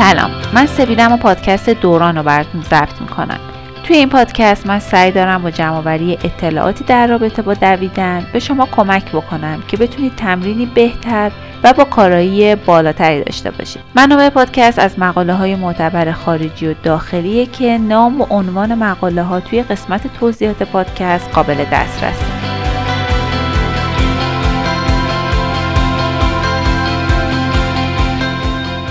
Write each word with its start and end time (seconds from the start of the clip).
سلام. 0.00 0.30
من 0.54 0.66
سپیدم 0.66 1.12
و 1.12 1.16
پادکست 1.16 1.70
دوران 1.70 2.16
رو 2.16 2.22
براتون 2.22 2.62
ضبط 2.62 3.00
می‌کنم. 3.00 3.40
توی 3.84 3.96
این 3.96 4.08
پادکست 4.08 4.66
من 4.66 4.78
سعی 4.78 5.12
دارم 5.12 5.42
با 5.42 5.50
جمعآوری 5.50 6.18
اطلاعاتی 6.24 6.84
در 6.84 7.06
رابطه 7.06 7.42
با 7.42 7.54
دویدن 7.54 8.26
به 8.32 8.38
شما 8.38 8.68
کمک 8.72 9.12
بکنم 9.12 9.62
که 9.68 9.76
بتونید 9.76 10.16
تمرینی 10.16 10.66
بهتر 10.66 11.30
و 11.64 11.72
با 11.72 11.84
کارایی 11.84 12.54
بالاتری 12.54 13.24
داشته 13.24 13.50
باشید. 13.50 13.82
منابع 13.94 14.28
پادکست 14.28 14.78
از 14.78 14.98
مقاله 14.98 15.34
های 15.34 15.54
معتبر 15.54 16.12
خارجی 16.12 16.66
و 16.68 16.74
داخلیه 16.82 17.46
که 17.46 17.78
نام 17.78 18.20
و 18.20 18.26
عنوان 18.30 18.74
مقاله 18.74 19.22
ها 19.22 19.40
توی 19.40 19.62
قسمت 19.62 20.18
توضیحات 20.20 20.62
پادکست 20.62 21.30
قابل 21.34 21.64
دسترسه 21.72 22.39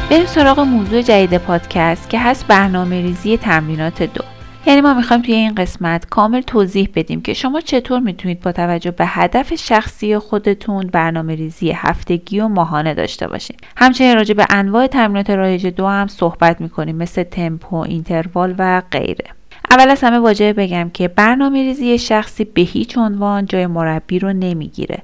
بریم 0.09 0.26
سراغ 0.26 0.59
موضوع 0.59 1.02
جدید 1.02 1.38
پادکست 1.38 2.09
که 2.09 2.20
هست 2.20 2.48
برنامه 2.48 3.02
ریزی 3.02 3.38
تمرینات 3.38 4.04
دو. 4.04 4.23
یعنی 4.66 4.82
ما 4.82 4.94
می‌خوایم 4.94 5.22
توی 5.22 5.34
این 5.34 5.55
قسمت 5.55 6.05
کامل 6.05 6.41
توضیح 6.41 6.90
بدیم 6.95 7.22
که 7.22 7.34
شما 7.34 7.62
چطور 7.62 7.99
می‌تونید 7.99 8.41
با 8.41 8.52
توجه 8.52 8.91
به 8.91 9.05
هدف 9.08 9.55
شخصی 9.55 10.18
خودتون 10.18 10.88
برنامه 10.88 11.35
ریزی 11.35 11.72
هفتگی 11.72 12.40
و 12.40 12.48
ماهانه 12.48 12.94
داشته 12.94 13.27
باشید 13.27 13.59
همچنین 13.77 14.16
راجع 14.16 14.34
به 14.34 14.45
انواع 14.49 14.88
تمرینات 14.88 15.30
رایج 15.30 15.68
دو 15.68 15.88
هم 15.88 16.08
صحبت 16.08 16.62
می‌کنیم 16.62 16.96
مثل 16.96 17.23
تمپو، 17.23 17.76
اینتروال 17.76 18.55
و 18.57 18.82
غیره. 18.91 19.26
اول 19.72 19.90
از 19.90 20.04
همه 20.04 20.20
واجبه 20.20 20.54
بگم 20.54 20.90
که 20.93 21.07
برنامه 21.07 21.63
ریزی 21.63 21.99
شخصی 21.99 22.43
به 22.43 22.62
هیچ 22.62 22.98
عنوان 22.98 23.46
جای 23.46 23.68
مربی 23.68 24.20
رو 24.20 24.34
نمی‌گیره. 24.34 24.99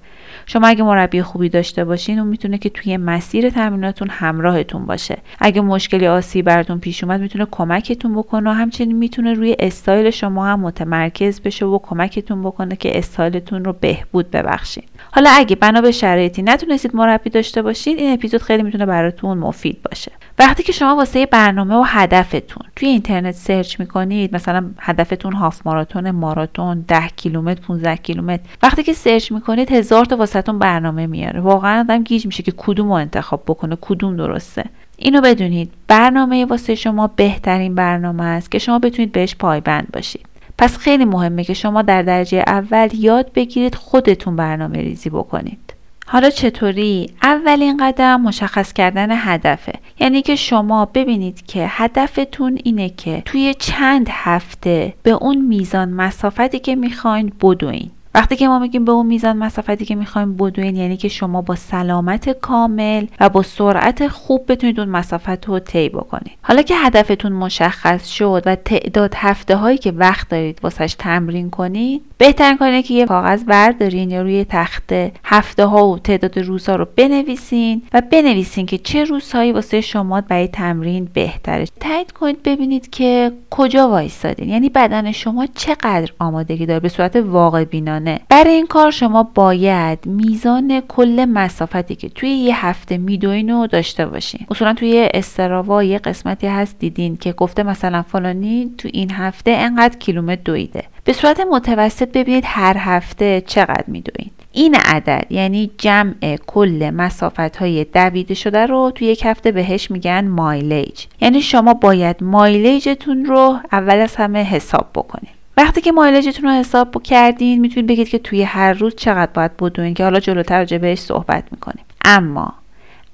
شما 0.45 0.67
اگه 0.67 0.83
مربی 0.83 1.21
خوبی 1.21 1.49
داشته 1.49 1.85
باشین 1.85 2.19
اون 2.19 2.27
می‌تونه 2.27 2.57
که 2.57 2.69
توی 2.69 2.97
مسیر 2.97 3.49
تمریناتون 3.49 4.09
همراهتون 4.11 4.85
باشه. 4.85 5.17
اگه 5.39 5.61
مشکلی 5.61 6.07
آسیبی 6.07 6.41
براتون 6.41 6.79
پیش 6.79 7.03
اومد 7.03 7.21
می‌تونه 7.21 7.47
کمکتون 7.51 8.15
بکنه 8.15 8.49
و 8.49 8.53
همچنین 8.53 8.97
می‌تونه 8.97 9.33
روی 9.33 9.55
استایل 9.59 10.09
شما 10.09 10.45
هم 10.45 10.59
متمرکز 10.59 11.41
بشه 11.41 11.65
و 11.65 11.79
کمکتون 11.79 12.43
بکنه 12.43 12.75
که 12.75 12.97
استایلتون 12.97 13.65
رو 13.65 13.73
بهبود 13.73 14.31
ببخشین. 14.31 14.83
حالا 15.11 15.29
اگه 15.33 15.55
بنا 15.55 15.81
به 15.81 15.91
شرایطی 15.91 16.41
نتونستید 16.41 16.95
مربی 16.95 17.29
داشته 17.29 17.61
باشید 17.61 17.99
این 17.99 18.13
اپیزود 18.13 18.41
خیلی 18.41 18.63
می‌تونه 18.63 18.85
براتون 18.85 19.37
مفید 19.37 19.77
باشه. 19.89 20.11
وقتی 20.39 20.63
که 20.63 20.71
شما 20.71 20.95
واسه 20.95 21.25
برنامه 21.25 21.75
و 21.75 21.83
هدفتون 21.85 22.63
توی 22.75 22.89
اینترنت 22.89 23.35
search 23.35 23.79
می‌کنید 23.79 24.35
مثلا 24.45 24.69
هدفتون 24.79 25.33
half 25.33 25.42
marathon 25.42 25.61
ماراتون 25.65 26.85
10 26.87 27.07
کیلومتر 27.15 27.61
15 27.61 27.95
کیلومتر. 27.95 28.43
وقتی 28.63 28.83
که 28.83 28.93
search 28.93 29.31
می‌کنید 29.31 29.71
هزار 29.71 30.05
تا 30.05 30.17
واسهتون 30.17 30.59
برنامه 30.59 31.07
میاره. 31.07 31.39
واقعا 31.39 31.79
آدم 31.79 32.03
گیج 32.03 32.25
میشه 32.25 32.43
که 32.43 32.53
کدوم 32.57 32.87
رو 32.87 32.93
انتخاب 32.93 33.43
بکنه 33.47 33.77
کدوم 33.81 34.15
درسته. 34.15 34.63
اینو 34.97 35.21
بدونید. 35.21 35.71
برنامه 35.87 36.45
واسه 36.45 36.75
شما 36.75 37.07
بهترین 37.07 37.75
برنامه 37.75 38.23
است 38.23 38.51
که 38.51 38.59
شما 38.59 38.79
بتونید 38.79 39.11
بهش 39.11 39.35
پایبند 39.35 39.87
باشید. 39.93 40.25
پس 40.57 40.77
خیلی 40.77 41.05
مهمه 41.05 41.43
که 41.43 41.53
شما 41.53 41.81
در 41.81 42.01
درجه 42.01 42.43
اول 42.47 42.89
یاد 42.93 43.31
بگیرید 43.33 43.75
خودتون 43.75 44.35
برنامه 44.35 44.77
ریزی 44.77 45.09
بکنید. 45.09 45.64
حالا 46.07 46.29
چطوری؟ 46.29 47.09
اولین 47.23 47.77
قدم 47.77 48.21
مشخص 48.21 48.73
کردن 48.73 49.07
هدفه 49.11 49.73
یعنی 49.99 50.21
که 50.21 50.35
شما 50.35 50.85
ببینید 50.85 51.45
که 51.45 51.65
هدفتون 51.69 52.59
اینه 52.63 52.89
که 52.89 53.21
توی 53.25 53.53
چند 53.59 54.07
هفته 54.11 54.93
به 55.03 55.11
اون 55.11 55.37
میزان 55.37 55.89
مسافتی 55.89 56.59
که 56.59 56.75
می‌خواین 56.75 57.33
بدوین 57.41 57.91
وقتی 58.15 58.35
که 58.35 58.47
ما 58.47 58.59
میگیم 58.59 58.85
به 58.85 58.91
اون 58.91 59.05
میزان 59.05 59.37
مسافتی 59.37 59.85
که 59.85 59.95
می‌خوایم 59.95 60.37
بدوین 60.37 60.75
یعنی 60.75 60.97
که 60.97 61.07
شما 61.07 61.41
با 61.41 61.55
سلامت 61.55 62.29
کامل 62.29 63.05
و 63.19 63.29
با 63.29 63.41
سرعت 63.41 64.07
خوب 64.07 64.45
بتونید 64.47 64.79
اون 64.79 64.89
مسافت 64.89 65.45
رو 65.45 65.59
طی 65.59 65.89
بکنید. 65.89 66.31
حالا 66.41 66.61
که 66.61 66.75
هدفتون 66.75 67.31
مشخص 67.31 68.07
شد 68.07 68.43
و 68.45 68.55
تعداد 68.55 69.13
هفته 69.15 69.55
هایی 69.55 69.77
که 69.77 69.91
وقت 69.91 70.29
دارید 70.29 70.59
واسش 70.63 70.95
تمرین 70.99 71.49
کنید 71.49 72.01
بهترین 72.17 72.57
کاری 72.57 72.83
که 72.83 72.93
یه 72.93 73.05
کاغذ 73.05 73.43
بردارین 73.43 74.11
یا 74.11 74.21
روی 74.21 74.45
تخت 74.49 74.93
هفته 75.23 75.65
ها 75.65 75.87
و 75.87 75.99
تعداد 75.99 76.39
روزها 76.39 76.75
رو 76.75 76.87
بنویسین 76.95 77.81
و 77.93 78.01
بنویسین 78.11 78.65
که 78.65 78.77
چه 78.77 79.03
روزهایی 79.03 79.51
واسه 79.51 79.81
شما 79.81 80.21
برای 80.21 80.47
تمرین 80.47 81.09
بهتره. 81.13 81.65
تایید 81.79 82.11
کنید 82.11 82.43
ببینید 82.43 82.89
که 82.89 83.31
کجا 83.49 83.89
وایستادین 83.89 84.49
یعنی 84.49 84.69
بدن 84.69 85.11
شما 85.11 85.45
چقدر 85.45 86.11
آمادگی 86.19 86.65
داره 86.65 86.79
به 86.79 86.89
صورت 86.89 87.15
واقع 87.15 87.63
بینانه 87.63 88.04
برای 88.29 88.53
این 88.53 88.67
کار 88.67 88.91
شما 88.91 89.23
باید 89.23 90.05
میزان 90.05 90.81
کل 90.81 91.25
مسافتی 91.29 91.95
که 91.95 92.09
توی 92.09 92.29
یه 92.29 92.65
هفته 92.65 92.97
میدوین 92.97 93.49
رو 93.49 93.67
داشته 93.67 94.05
باشین. 94.05 94.45
اصولا 94.51 94.73
توی 94.73 95.09
استراوا 95.13 95.83
یه 95.83 95.97
قسمتی 95.97 96.47
هست 96.47 96.79
دیدین 96.79 97.17
که 97.17 97.31
گفته 97.31 97.63
مثلا 97.63 98.01
فلانی 98.01 98.71
تو 98.77 98.89
این 98.93 99.11
هفته 99.11 99.51
انقدر 99.51 99.97
کیلومتر 99.97 100.41
دویده. 100.45 100.83
به 101.03 101.13
صورت 101.13 101.39
متوسط 101.39 102.11
ببینید 102.11 102.43
هر 102.47 102.75
هفته 102.77 103.43
چقدر 103.47 103.83
میدوین. 103.87 104.31
این 104.51 104.75
عدد 104.75 105.25
یعنی 105.29 105.71
جمع 105.77 106.37
کل 106.47 106.91
مسافت 106.93 107.55
های 107.55 107.83
دویده 107.83 108.33
شده 108.33 108.65
رو 108.65 108.91
توی 108.95 109.07
یک 109.07 109.25
هفته 109.25 109.51
بهش 109.51 109.91
میگن 109.91 110.27
مایلیج 110.27 111.05
یعنی 111.21 111.41
شما 111.41 111.73
باید 111.73 112.23
مایلیجتون 112.23 113.25
رو 113.25 113.59
اول 113.71 113.95
از 113.95 114.15
همه 114.15 114.43
حساب 114.43 114.89
بکنید 114.95 115.34
وقتی 115.57 115.81
که 115.81 115.91
مایلیجتون 115.91 116.49
رو 116.49 116.55
حساب 116.55 117.03
کردین 117.03 117.61
می‌تونید 117.61 117.87
بگید 117.87 118.09
که 118.09 118.19
توی 118.19 118.43
هر 118.43 118.73
روز 118.73 118.95
چقدر 118.95 119.31
باید 119.33 119.57
بدوین 119.57 119.93
که 119.93 120.03
حالا 120.03 120.19
جلوتر 120.19 120.57
راجع 120.57 120.77
بهش 120.77 120.99
صحبت 120.99 121.43
می‌کنیم. 121.51 121.85
اما 122.05 122.53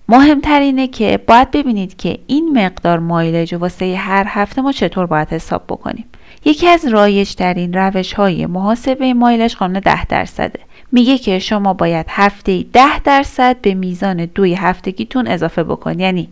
مهمتر 0.10 0.60
اینه 0.60 0.88
که 0.88 1.20
باید 1.28 1.52
ببینید 1.52 1.98
که 1.98 2.20
این 2.28 2.60
مقدار 2.66 3.00
مایلیج 3.00 3.56
واسه 3.56 3.96
هر 3.96 4.26
هفته 4.28 4.62
ما 4.62 4.72
چطور 4.72 5.06
باید 5.06 5.28
حساب 5.28 5.64
بکنیم. 5.70 6.06
یکی 6.46 6.68
از 6.68 6.86
رایج 6.86 7.34
ترین 7.36 7.74
روش 7.74 8.14
های 8.14 8.46
محاسبه 8.46 9.14
مایلج 9.14 9.56
قانون 9.56 9.80
10 9.80 10.06
درصده. 10.06 10.60
میگه 10.92 11.18
که 11.18 11.40
شما 11.40 11.74
باید 11.74 12.06
هفته 12.10 12.64
10 12.74 13.00
درصد 13.00 13.62
به 13.62 13.74
میزان 13.74 14.26
دوی 14.26 14.54
هفتگیتون 14.54 15.28
اضافه 15.28 15.64
بکنید 15.64 16.00
یعنی 16.00 16.30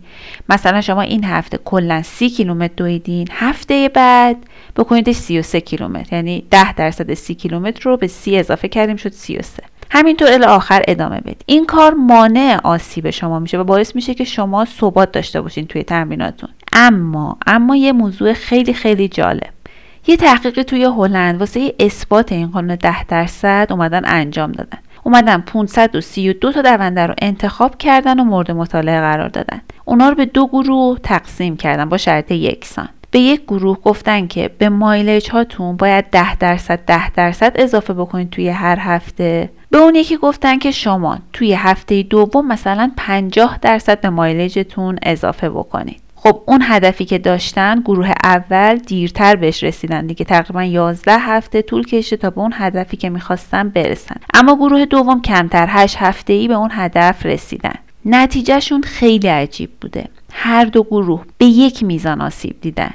مثلا 0.48 0.80
شما 0.80 1.00
این 1.00 1.24
هفته 1.24 1.58
کلا 1.64 2.02
30 2.02 2.30
کیلومتر 2.30 2.74
دویدین 2.76 3.28
هفته 3.30 3.90
بعد 3.94 4.36
بکنیدش 4.76 5.16
33 5.16 5.60
کیلومتر. 5.60 6.16
یعنی 6.16 6.44
10 6.50 6.72
درصد 6.72 7.14
30 7.14 7.34
کیلومتر 7.34 7.82
رو 7.82 7.96
به 7.96 8.06
30 8.06 8.36
اضافه 8.36 8.68
کردیم 8.68 8.96
شد 8.96 9.12
33 9.12 9.62
همینطور 9.90 10.32
الی 10.32 10.44
آخر 10.44 10.82
ادامه 10.88 11.20
بدید 11.20 11.42
این 11.46 11.66
کار 11.66 11.94
مانع 11.94 12.60
آسیب 12.64 13.10
شما 13.10 13.38
میشه 13.38 13.58
و 13.58 13.64
باعث 13.64 13.96
میشه 13.96 14.14
که 14.14 14.24
شما 14.24 14.64
ثبات 14.64 15.12
داشته 15.12 15.40
باشین 15.40 15.66
توی 15.66 15.82
تمریناتون. 15.82 16.48
اما 16.72 17.38
اما 17.46 17.76
یه 17.76 17.92
موضوع 17.92 18.32
خیلی 18.32 18.74
خیلی 18.74 19.08
جالب. 19.08 19.59
یه 20.06 20.16
تحقیقی 20.16 20.64
توی 20.64 20.84
هلند 20.84 21.40
واسه 21.40 21.74
اثبات 21.80 22.32
این 22.32 22.46
قانون 22.46 22.74
10 22.74 23.04
درصد 23.04 23.66
اومدن 23.70 24.02
انجام 24.04 24.52
دادن. 24.52 24.78
اومدن 25.04 25.40
532 25.40 26.52
تا 26.52 26.62
دونده 26.62 27.06
رو 27.06 27.14
انتخاب 27.22 27.78
کردن 27.78 28.20
و 28.20 28.24
مورد 28.24 28.50
مطالعه 28.50 29.00
قرار 29.00 29.28
دادن. 29.28 29.60
اونا 29.84 30.08
رو 30.08 30.14
به 30.14 30.24
دو 30.24 30.46
گروه 30.46 30.98
تقسیم 30.98 31.56
کردن 31.56 31.88
با 31.88 31.96
شرط 31.96 32.30
یکسان. 32.30 32.88
به 33.10 33.18
یک 33.18 33.42
گروه 33.42 33.78
گفتن 33.84 34.26
که 34.26 34.50
به 34.58 34.68
مایلج 34.68 35.30
هاتون 35.30 35.76
باید 35.76 36.10
10 36.10 36.36
درصد 36.36 36.80
10 36.86 37.10
درصد 37.10 37.52
اضافه 37.54 37.94
بکنید 37.94 38.30
توی 38.30 38.48
هر 38.48 38.78
هفته. 38.78 39.50
به 39.70 39.78
اون 39.78 39.94
یکی 39.94 40.16
گفتن 40.16 40.58
که 40.58 40.70
شما 40.70 41.18
توی 41.32 41.54
هفته 41.54 42.02
دوم 42.02 42.46
مثلا 42.46 42.92
50 42.96 43.58
درصد 43.62 44.00
به 44.00 44.10
مایلجتون 44.10 44.98
اضافه 45.02 45.50
بکنید. 45.50 46.00
خب 46.22 46.42
اون 46.46 46.60
هدفی 46.62 47.04
که 47.04 47.18
داشتن 47.18 47.80
گروه 47.80 48.12
اول 48.24 48.76
دیرتر 48.76 49.36
بهش 49.36 49.64
رسیدن 49.64 50.06
دیگه. 50.06 50.24
تقریبا 50.24 50.64
11 50.64 51.18
هفته 51.18 51.62
طول 51.62 51.84
کشید 51.84 52.20
تا 52.20 52.30
به 52.30 52.40
اون 52.40 52.52
هدفی 52.54 52.96
که 52.96 53.10
می‌خواستن 53.10 53.68
برسن. 53.68 54.16
اما 54.34 54.56
گروه 54.56 54.84
دوم 54.84 55.22
کمتر 55.22 55.66
8 55.68 55.96
هفته 55.96 56.32
ای 56.32 56.48
به 56.48 56.54
اون 56.54 56.70
هدف 56.72 57.26
رسیدن. 57.26 57.74
نتیجهشون 58.04 58.82
خیلی 58.82 59.28
عجیب 59.28 59.70
بوده. 59.80 60.04
هر 60.32 60.64
دو 60.64 60.82
گروه 60.82 61.24
به 61.38 61.46
یک 61.46 61.82
میزان 61.82 62.20
آسیب 62.20 62.56
دیدن. 62.60 62.94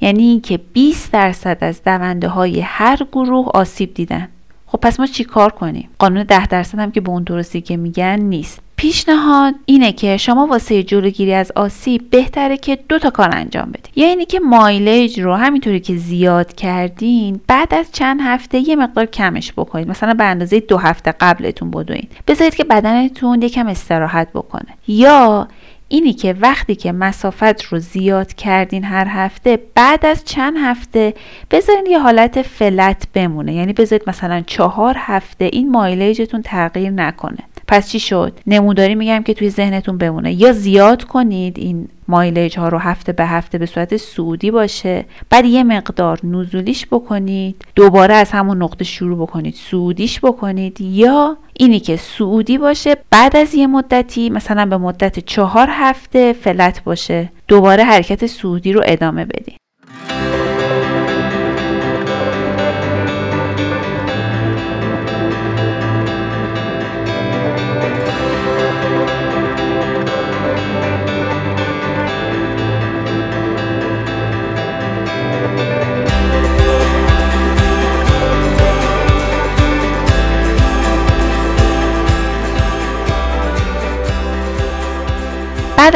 یعنی 0.00 0.22
اینکه 0.22 0.56
20 0.72 1.12
درصد 1.12 1.58
از 1.60 1.84
دونده 1.84 2.28
های 2.28 2.60
هر 2.60 2.98
گروه 3.12 3.48
آسیب 3.54 3.94
دیدن. 3.94 4.28
خب 4.66 4.78
پس 4.78 5.00
ما 5.00 5.06
چی 5.06 5.24
کار 5.24 5.52
کنیم؟ 5.52 5.88
قانون 5.98 6.22
10 6.22 6.46
درصد 6.46 6.78
هم 6.78 6.90
که 6.90 7.00
به 7.00 7.10
اون 7.10 7.22
درستی 7.22 7.60
که 7.60 7.76
میگن 7.76 8.20
نیست. 8.20 8.65
پیشنهاد 8.76 9.54
اینه 9.66 9.92
که 9.92 10.16
شما 10.16 10.46
واسه 10.46 10.82
جلوگیری 10.82 11.34
از 11.34 11.52
آسیب 11.56 12.10
بهتره 12.10 12.56
که 12.56 12.78
دو 12.88 12.98
تا 12.98 13.10
کار 13.10 13.30
انجام 13.32 13.68
بدید 13.68 13.90
یا 13.96 14.08
اینی 14.08 14.24
که 14.24 14.40
مایلیج 14.40 15.20
رو 15.20 15.34
همینطوری 15.34 15.80
که 15.80 15.96
زیاد 15.96 16.54
کردین 16.54 17.40
بعد 17.46 17.74
از 17.74 17.92
چند 17.92 18.20
هفته 18.22 18.68
یه 18.68 18.76
مقدار 18.76 19.06
کمش 19.06 19.52
بکنید 19.52 19.88
مثلا 19.88 20.14
به 20.14 20.24
اندازه 20.24 20.60
دو 20.60 20.76
هفته 20.78 21.14
قبلتون 21.20 21.70
بدوین. 21.70 22.08
بذارید 22.28 22.54
که 22.54 22.64
بدنتون 22.64 23.42
یکم 23.42 23.66
استراحت 23.66 24.28
بکنه. 24.32 24.68
یا 24.88 25.48
اینی 25.88 26.12
که 26.12 26.36
وقتی 26.40 26.74
که 26.74 26.92
مسافت 26.92 27.64
رو 27.64 27.78
زیاد 27.78 28.34
کردین 28.34 28.84
هر 28.84 29.06
هفته 29.08 29.58
بعد 29.74 30.06
از 30.06 30.24
چند 30.24 30.56
هفته 30.56 31.14
بذارین 31.50 31.86
یه 31.86 31.98
حالت 31.98 32.42
فلت 32.42 33.06
بمونه. 33.14 33.54
یعنی 33.54 33.72
بذارید 33.72 34.08
مثلا 34.08 34.42
چهار 34.46 34.94
هفته 34.98 35.44
این 35.44 35.70
مایلیجتون 35.70 36.42
تغییر 36.42 36.90
نکنه. 36.90 37.38
پس 37.68 37.88
چی 37.88 38.00
شد؟ 38.00 38.32
نموداری 38.46 38.94
میگم 38.94 39.22
که 39.22 39.34
توی 39.34 39.50
ذهنتون 39.50 39.98
بمونه. 39.98 40.32
یا 40.32 40.52
زیاد 40.52 41.04
کنید 41.04 41.58
این 41.58 41.88
مایلج 42.08 42.58
ها 42.58 42.68
رو 42.68 42.78
هفته 42.78 43.12
به 43.12 43.26
هفته 43.26 43.58
به 43.58 43.66
صورت 43.66 43.96
سعودی 43.96 44.50
باشه 44.50 45.04
بعد 45.30 45.44
یه 45.44 45.64
مقدار 45.64 46.26
نزولیش 46.26 46.86
بکنید 46.86 47.64
دوباره 47.74 48.14
از 48.14 48.30
همون 48.30 48.62
نقطه 48.62 48.84
شروع 48.84 49.18
بکنید 49.18 49.54
سعودیش 49.54 50.20
بکنید 50.20 50.80
یا 50.80 51.36
اینی 51.54 51.80
که 51.80 51.96
سعودی 51.96 52.58
باشه 52.58 52.96
بعد 53.10 53.36
از 53.36 53.54
یه 53.54 53.66
مدتی 53.66 54.30
مثلا 54.30 54.66
به 54.66 54.76
مدت 54.76 55.18
چهار 55.18 55.68
هفته 55.70 56.32
فلت 56.32 56.84
باشه 56.84 57.32
دوباره 57.48 57.84
حرکت 57.84 58.26
سعودی 58.26 58.72
رو 58.72 58.82
ادامه 58.84 59.24
بدید. 59.24 59.65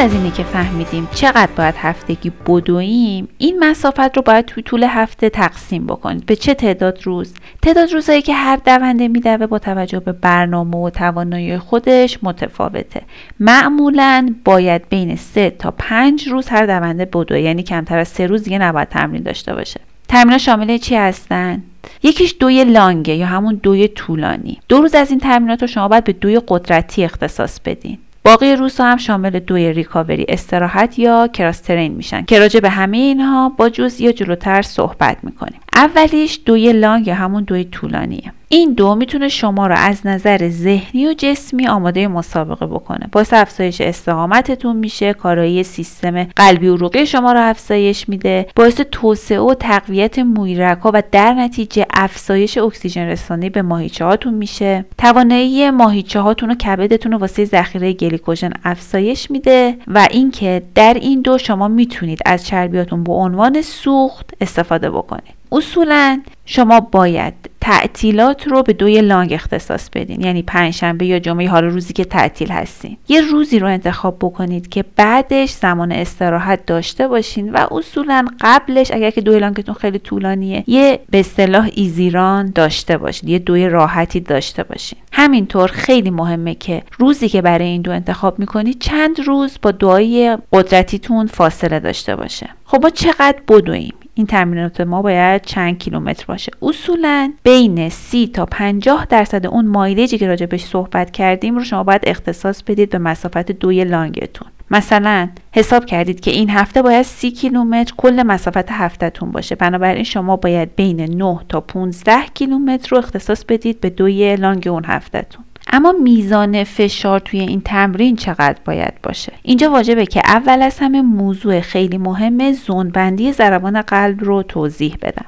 از 0.01 0.13
اینی 0.15 0.31
که 0.31 0.43
فهمیدیم 0.43 1.09
چقدر 1.15 1.51
باید 1.57 1.75
هفتگی 1.79 2.33
بدویم 2.47 3.29
این 3.39 3.59
مسافت 3.59 4.17
رو 4.17 4.23
باید 4.23 4.45
توی 4.45 4.63
طول 4.63 4.85
هفته 4.85 5.31
تقسیم 5.31 5.87
بکنید 5.87 6.27
به 6.27 6.37
چه 6.37 6.55
تعداد 6.55 6.99
روز؟ 7.03 7.35
تعداد 7.63 7.93
روزهایی 7.93 8.23
که 8.23 8.35
هر 8.35 8.57
دونده 8.57 9.09
میدوه 9.09 9.47
با 9.47 9.59
توجه 9.59 10.01
به 10.01 10.13
برنامه 10.13 10.77
و 10.77 10.91
توانایی 10.91 11.59
خودش 11.59 12.19
متفاوته. 12.23 13.03
معمولا 13.41 14.35
باید 14.45 14.89
بین 14.89 15.17
3 15.17 15.51
تا 15.51 15.71
5 15.71 16.29
روز 16.29 16.49
هر 16.49 16.67
دونده 16.67 17.05
بدوه 17.05 17.41
یعنی 17.41 17.63
کمتر 17.63 17.99
از 17.99 18.09
3 18.09 18.27
روز 18.27 18.43
دیگه 18.43 18.59
نباید 18.59 18.89
تمرین 18.89 19.23
داشته 19.23 19.55
باشه. 19.55 19.81
تمرین 20.09 20.39
شامل 20.39 20.79
چی 20.79 20.97
هستن 20.97 21.63
یکیش 22.03 22.35
دوی 22.41 22.65
لانگه 22.65 23.15
یا 23.15 23.27
همون 23.27 23.61
دوی 23.63 23.89
طولانی. 23.89 24.61
دو 24.69 24.81
روز 24.81 24.95
از 24.95 25.11
این 25.11 25.21
تمرینات 25.21 25.63
رو 25.63 25.69
شما 25.69 25.89
باید 25.89 26.05
به 26.05 26.13
دوی 26.13 26.41
قدرتی 26.49 27.05
اختصاص 27.05 27.61
بدین. 27.65 27.99
باقی 28.25 28.57
روزها 28.57 28.91
هم 28.91 28.97
شامل 28.97 29.39
دوی 29.39 29.73
ریکاوری 29.73 30.27
استراحت 30.29 30.99
یا 30.99 31.29
کراسترین 31.29 31.93
میشن 31.93 32.25
که 32.25 32.39
راجع 32.39 32.61
به 32.61 32.71
همه 32.71 32.97
اینها 32.97 33.49
با 33.49 33.69
جزئی 33.69 34.13
جلوتر 34.13 34.63
صحبت 34.63 35.17
می‌کنیم. 35.23 35.61
اولیش 35.81 36.41
دوی 36.45 36.73
لانگ 36.73 37.07
یا 37.07 37.15
همون 37.15 37.45
دوی 37.45 37.65
طولانیه. 37.65 38.33
این 38.49 38.73
دو 38.73 38.95
می‌تونه 38.95 39.29
شما 39.29 39.67
رو 39.67 39.75
از 39.79 40.07
نظر 40.07 40.49
ذهنی 40.49 41.07
و 41.07 41.15
جسمی 41.19 41.69
آماده 41.69 42.09
مسابقه 42.09 42.67
بکنه. 42.67 43.09
باعث 43.13 43.33
افزایش 43.33 43.81
استقامتتون 43.81 44.77
میشه 44.77 45.13
کارایی 45.13 45.63
سیستم 45.63 46.25
قلبی 46.25 46.69
و 46.69 46.75
عروقی 46.75 47.07
شما 47.07 47.33
رو 47.33 47.41
افزایش 47.49 48.09
میده 48.09 48.47
باعث 48.57 48.81
توسعه 48.91 49.41
و 49.41 49.55
تقویت 49.55 50.19
مویرک 50.19 50.79
ها 50.79 50.91
و 50.95 51.03
در 51.13 51.35
نتیجه 51.35 51.87
افزایش 51.95 52.59
اکسیژن 52.59 53.07
رسانی 53.07 53.51
به 53.51 53.63
ماهیچه 53.63 54.05
هاتون 54.05 54.35
میشه. 54.35 54.85
توانایی 54.99 55.71
ماهیچه 55.71 56.21
هاتون 56.21 56.51
و 56.51 56.55
کبدتون 56.55 57.13
رو 57.13 57.19
واسه 57.19 57.45
ذخیره 57.45 57.93
گلیکوژن 57.93 58.51
افزایش 58.65 59.31
میده 59.31 59.77
و 59.87 60.09
اینکه 60.11 60.63
در 60.75 60.95
این 60.95 61.21
دو 61.21 61.39
شما 61.39 61.69
می‌تونید 61.69 62.19
از 62.27 62.47
چربیاتون 62.47 63.05
به 63.05 63.13
عنوان 63.13 63.63
سوخت 63.63 64.31
استفاده 64.41 64.91
بکنید. 64.91 65.40
اصولا 65.53 66.21
شما 66.45 66.81
باید 66.81 67.35
تعطیلات 67.61 68.49
رو 68.49 68.63
به 68.63 68.73
دوی 68.73 69.01
لانگ 69.01 69.33
اختصاص 69.33 69.91
بدین. 69.91 70.21
یعنی 70.21 70.43
پنجشنبه 70.43 71.07
یا 71.07 71.19
جمعه 71.19 71.49
حال 71.49 71.65
روزی 71.65 71.93
که 71.93 72.05
تعطیل 72.05 72.49
هستین. 72.49 72.97
یه 73.09 73.21
روزی 73.21 73.59
رو 73.59 73.67
انتخاب 73.67 74.17
بکنید 74.21 74.69
که 74.69 74.85
بعدش 74.97 75.51
زمان 75.51 75.93
استراحت 75.93 76.67
داشته 76.67 77.09
باشین 77.09 77.53
و 77.53 77.67
اصولا 77.71 78.25
قبلش 78.41 78.91
اگر 78.91 79.11
که 79.11 79.21
دوی 79.21 79.39
لانگتون 79.39 79.75
خیلی 79.75 79.99
طولانیه 79.99 80.65
یه 80.67 81.01
به 81.11 81.21
اصطلاح 81.21 81.69
ایزیران 81.75 82.53
داشته 82.55 82.99
باشید 82.99 83.29
یه 83.29 83.39
دوی 83.39 83.69
راحتی 83.69 84.21
داشته 84.21 84.63
باشین. 84.63 84.99
همینطور 85.13 85.69
خیلی 85.69 86.11
مهمه 86.11 86.55
که 86.55 86.83
روزی 86.99 87.29
که 87.29 87.43
برای 87.43 87.67
این 87.67 87.83
دو 87.83 87.91
انتخاب 87.91 88.39
می‌کنید 88.39 88.79
چند 88.81 89.21
روز 89.21 89.59
با 89.63 89.71
دعای 89.71 90.39
قدرتیتون 90.53 91.27
فاصله 91.27 91.81
داشته 91.81 92.17
باشه. 92.17 92.49
خب 92.65 92.83
ما 92.83 92.91
چقدر 92.91 93.39
بدویم 93.49 93.95
این 94.21 94.27
تمرینات 94.27 94.81
ما 94.81 95.03
باید 95.03 95.43
چند 95.43 95.79
کیلومتر 95.79 96.25
باشه. 96.29 96.53
اصولا 96.63 97.33
بین 97.43 97.89
30 97.89 98.27
تا 98.27 98.47
50 98.47 99.07
درصد 99.11 99.47
اون 99.47 99.67
مایلیجی 99.67 100.19
که 100.19 100.27
راجع 100.27 100.47
بهش 100.47 100.65
صحبت 100.65 101.11
کردیم 101.11 101.57
رو 101.57 101.65
شما 101.65 101.85
باید 101.85 102.03
اختصاص 102.07 102.63
بدید 102.63 102.91
به 102.91 102.99
مسافت 102.99 103.53
دوی 103.53 103.85
لانگتون. 103.85 104.49
مثلا 104.71 105.29
حساب 105.53 105.85
کردید 105.85 106.21
که 106.21 106.31
این 106.31 106.51
هفته 106.51 106.83
باید 106.83 107.03
30 107.03 107.31
کیلومتر 107.31 107.95
کل 107.97 108.23
مسافت 108.23 108.71
هفتهتون 108.71 109.31
باشه. 109.31 109.55
بنابراین 109.55 110.05
شما 110.05 110.37
باید 110.37 110.77
بین 110.77 111.01
9 111.01 111.39
تا 111.49 111.61
15 111.61 112.27
کیلومتر 112.35 112.89
رو 112.91 112.99
اختصاص 112.99 113.45
بدید 113.45 113.81
به 113.81 113.91
دوی 113.91 114.37
لانگ 114.37 114.69
اون 114.69 114.85
هفتهتون. 114.85 115.45
اما 115.69 115.93
میزان 115.93 116.65
فشار 116.65 117.21
توی 117.21 117.41
این 117.41 117.61
تمرین 117.61 118.17
چقدر 118.17 118.59
باید 118.65 119.03
باشه؟ 119.03 119.33
اینجا 119.43 119.71
واجبه 119.71 120.07
که 120.07 120.23
اول 120.25 120.63
از 120.63 120.79
همه 120.79 121.03
موضوع 121.03 121.61
خیلی 121.61 121.99
مهم 121.99 122.53
زونبندی 122.53 123.33
ضربان 123.33 123.83
قلب 123.83 124.25
رو 124.25 124.43
توضیح 124.43 124.97
بدم. 125.03 125.27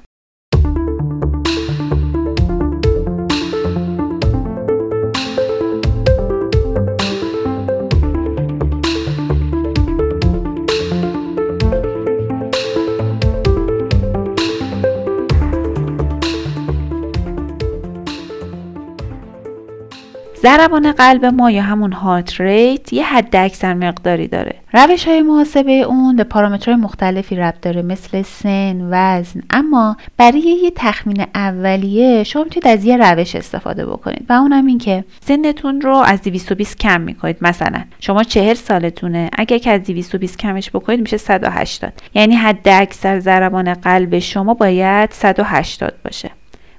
ضربان 20.42 20.92
قلب 20.92 21.24
ما 21.24 21.50
یا 21.50 21.62
همون 21.62 21.92
هارت 21.92 22.40
ریت 22.40 22.92
یه 22.92 23.04
حد 23.04 23.36
اکثر 23.36 23.74
مقداری 23.74 24.28
داره. 24.28 24.54
روش 24.72 25.08
های 25.08 25.22
محاسبه 25.22 25.72
اون 25.72 26.16
به 26.16 26.24
پارامترهای 26.24 26.80
مختلفی 26.80 27.36
ربط 27.36 27.60
داره 27.60 27.82
مثل 27.82 28.22
سن 28.22 28.88
وزن. 28.90 29.40
اما 29.50 29.96
برای 30.16 30.40
یه 30.40 30.72
تخمین 30.76 31.26
اولیه 31.34 32.24
شما 32.24 32.44
می‌تونید 32.44 32.78
از 32.78 32.84
یه 32.84 32.96
روش 32.96 33.34
استفاده 33.34 33.86
بکنید 33.86 34.26
و 34.28 34.32
اونم 34.32 34.66
این 34.66 34.78
که 34.78 35.04
سنتون 35.20 35.80
رو 35.80 35.94
از 35.96 36.22
220 36.22 36.78
کم 36.78 37.00
می‌کنید 37.00 37.36
مثلا. 37.40 37.82
شما 38.00 38.22
40 38.22 38.54
سالتونه 38.54 39.30
اگر 39.32 39.58
که 39.58 39.70
از 39.70 39.82
220 39.82 40.38
کمش 40.38 40.70
بکنید 40.70 41.00
میشه 41.00 41.16
180 41.16 41.92
یعنی 42.14 42.34
حد 42.34 42.68
اکثر 42.68 43.20
ضربان 43.20 43.74
قلب 43.74 44.18
شما 44.18 44.54
باید 44.54 45.10
180 45.12 45.94
باشه. 46.04 46.30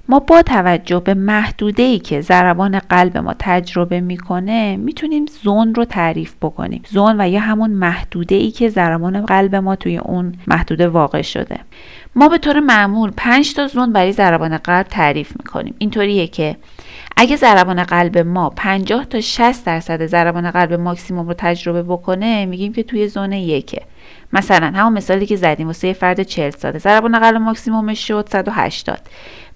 ما 0.08 0.18
با 0.18 0.42
توجه 0.42 1.00
به 1.00 1.14
محدوده 1.14 1.82
ای 1.82 1.98
که 1.98 2.20
ضربان 2.20 2.78
قلب 2.78 3.18
ما 3.18 3.34
تجربه 3.38 4.00
می‌کنه 4.00 4.76
می‌تونیم 4.76 5.26
زون 5.42 5.74
رو 5.74 5.84
تعریف 5.84 6.34
بکنیم. 6.42 6.82
زون 6.88 7.20
و 7.20 7.28
یا 7.28 7.40
همون 7.40 7.70
محدوده 7.70 8.34
ای 8.34 8.50
که 8.50 8.68
ضربان 8.68 9.26
قلب 9.26 9.54
ما 9.54 9.76
توی 9.76 9.96
اون 9.96 10.34
محدوده 10.46 10.88
واقع 10.88 11.22
شده. 11.22 11.58
ما 12.16 12.28
به 12.28 12.38
طور 12.38 12.60
معمول 12.60 13.10
5 13.16 13.54
تا 13.54 13.66
زون 13.66 13.92
برای 13.92 14.12
ضربان 14.12 14.58
قلب 14.58 14.86
تعریف 14.86 15.32
می‌کنیم. 15.38 15.74
اینطوریه 15.78 16.26
که 16.26 16.56
اگه 17.16 17.36
ضربان 17.36 17.82
قلب 17.84 18.18
ما 18.18 18.50
50 18.50 19.04
تا 19.04 19.20
60 19.20 19.64
درصد 19.64 20.06
ضربان 20.06 20.50
قلب 20.50 20.72
ماکسیموم 20.72 21.28
رو 21.28 21.34
تجربه 21.38 21.82
بکنه 21.82 22.46
میگیم 22.46 22.72
که 22.72 22.82
توی 22.82 23.08
زون 23.08 23.32
یکه. 23.32 23.82
مثلا 24.34 24.72
همون 24.74 24.92
مثالی 24.92 25.26
که 25.26 25.36
زدیم 25.36 25.66
واسه 25.66 25.92
فرد 25.92 26.22
40 26.22 26.50
ساله. 26.50 26.78
ضربان 26.78 27.18
قلب 27.18 27.36
ماکسیمومش 27.36 28.08
شد 28.08 28.28
180 28.32 29.00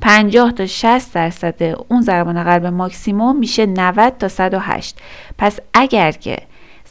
50 0.00 0.52
تا 0.52 0.66
60 0.66 1.12
درصد 1.14 1.62
اون 1.88 2.02
ضربان 2.02 2.44
قلب 2.44 2.66
ماکسیموم 2.66 3.38
میشه 3.38 3.66
90 3.66 4.18
تا 4.18 4.28
108 4.28 4.99
پس 5.38 5.58
اگر 5.75 6.12
که 6.12 6.37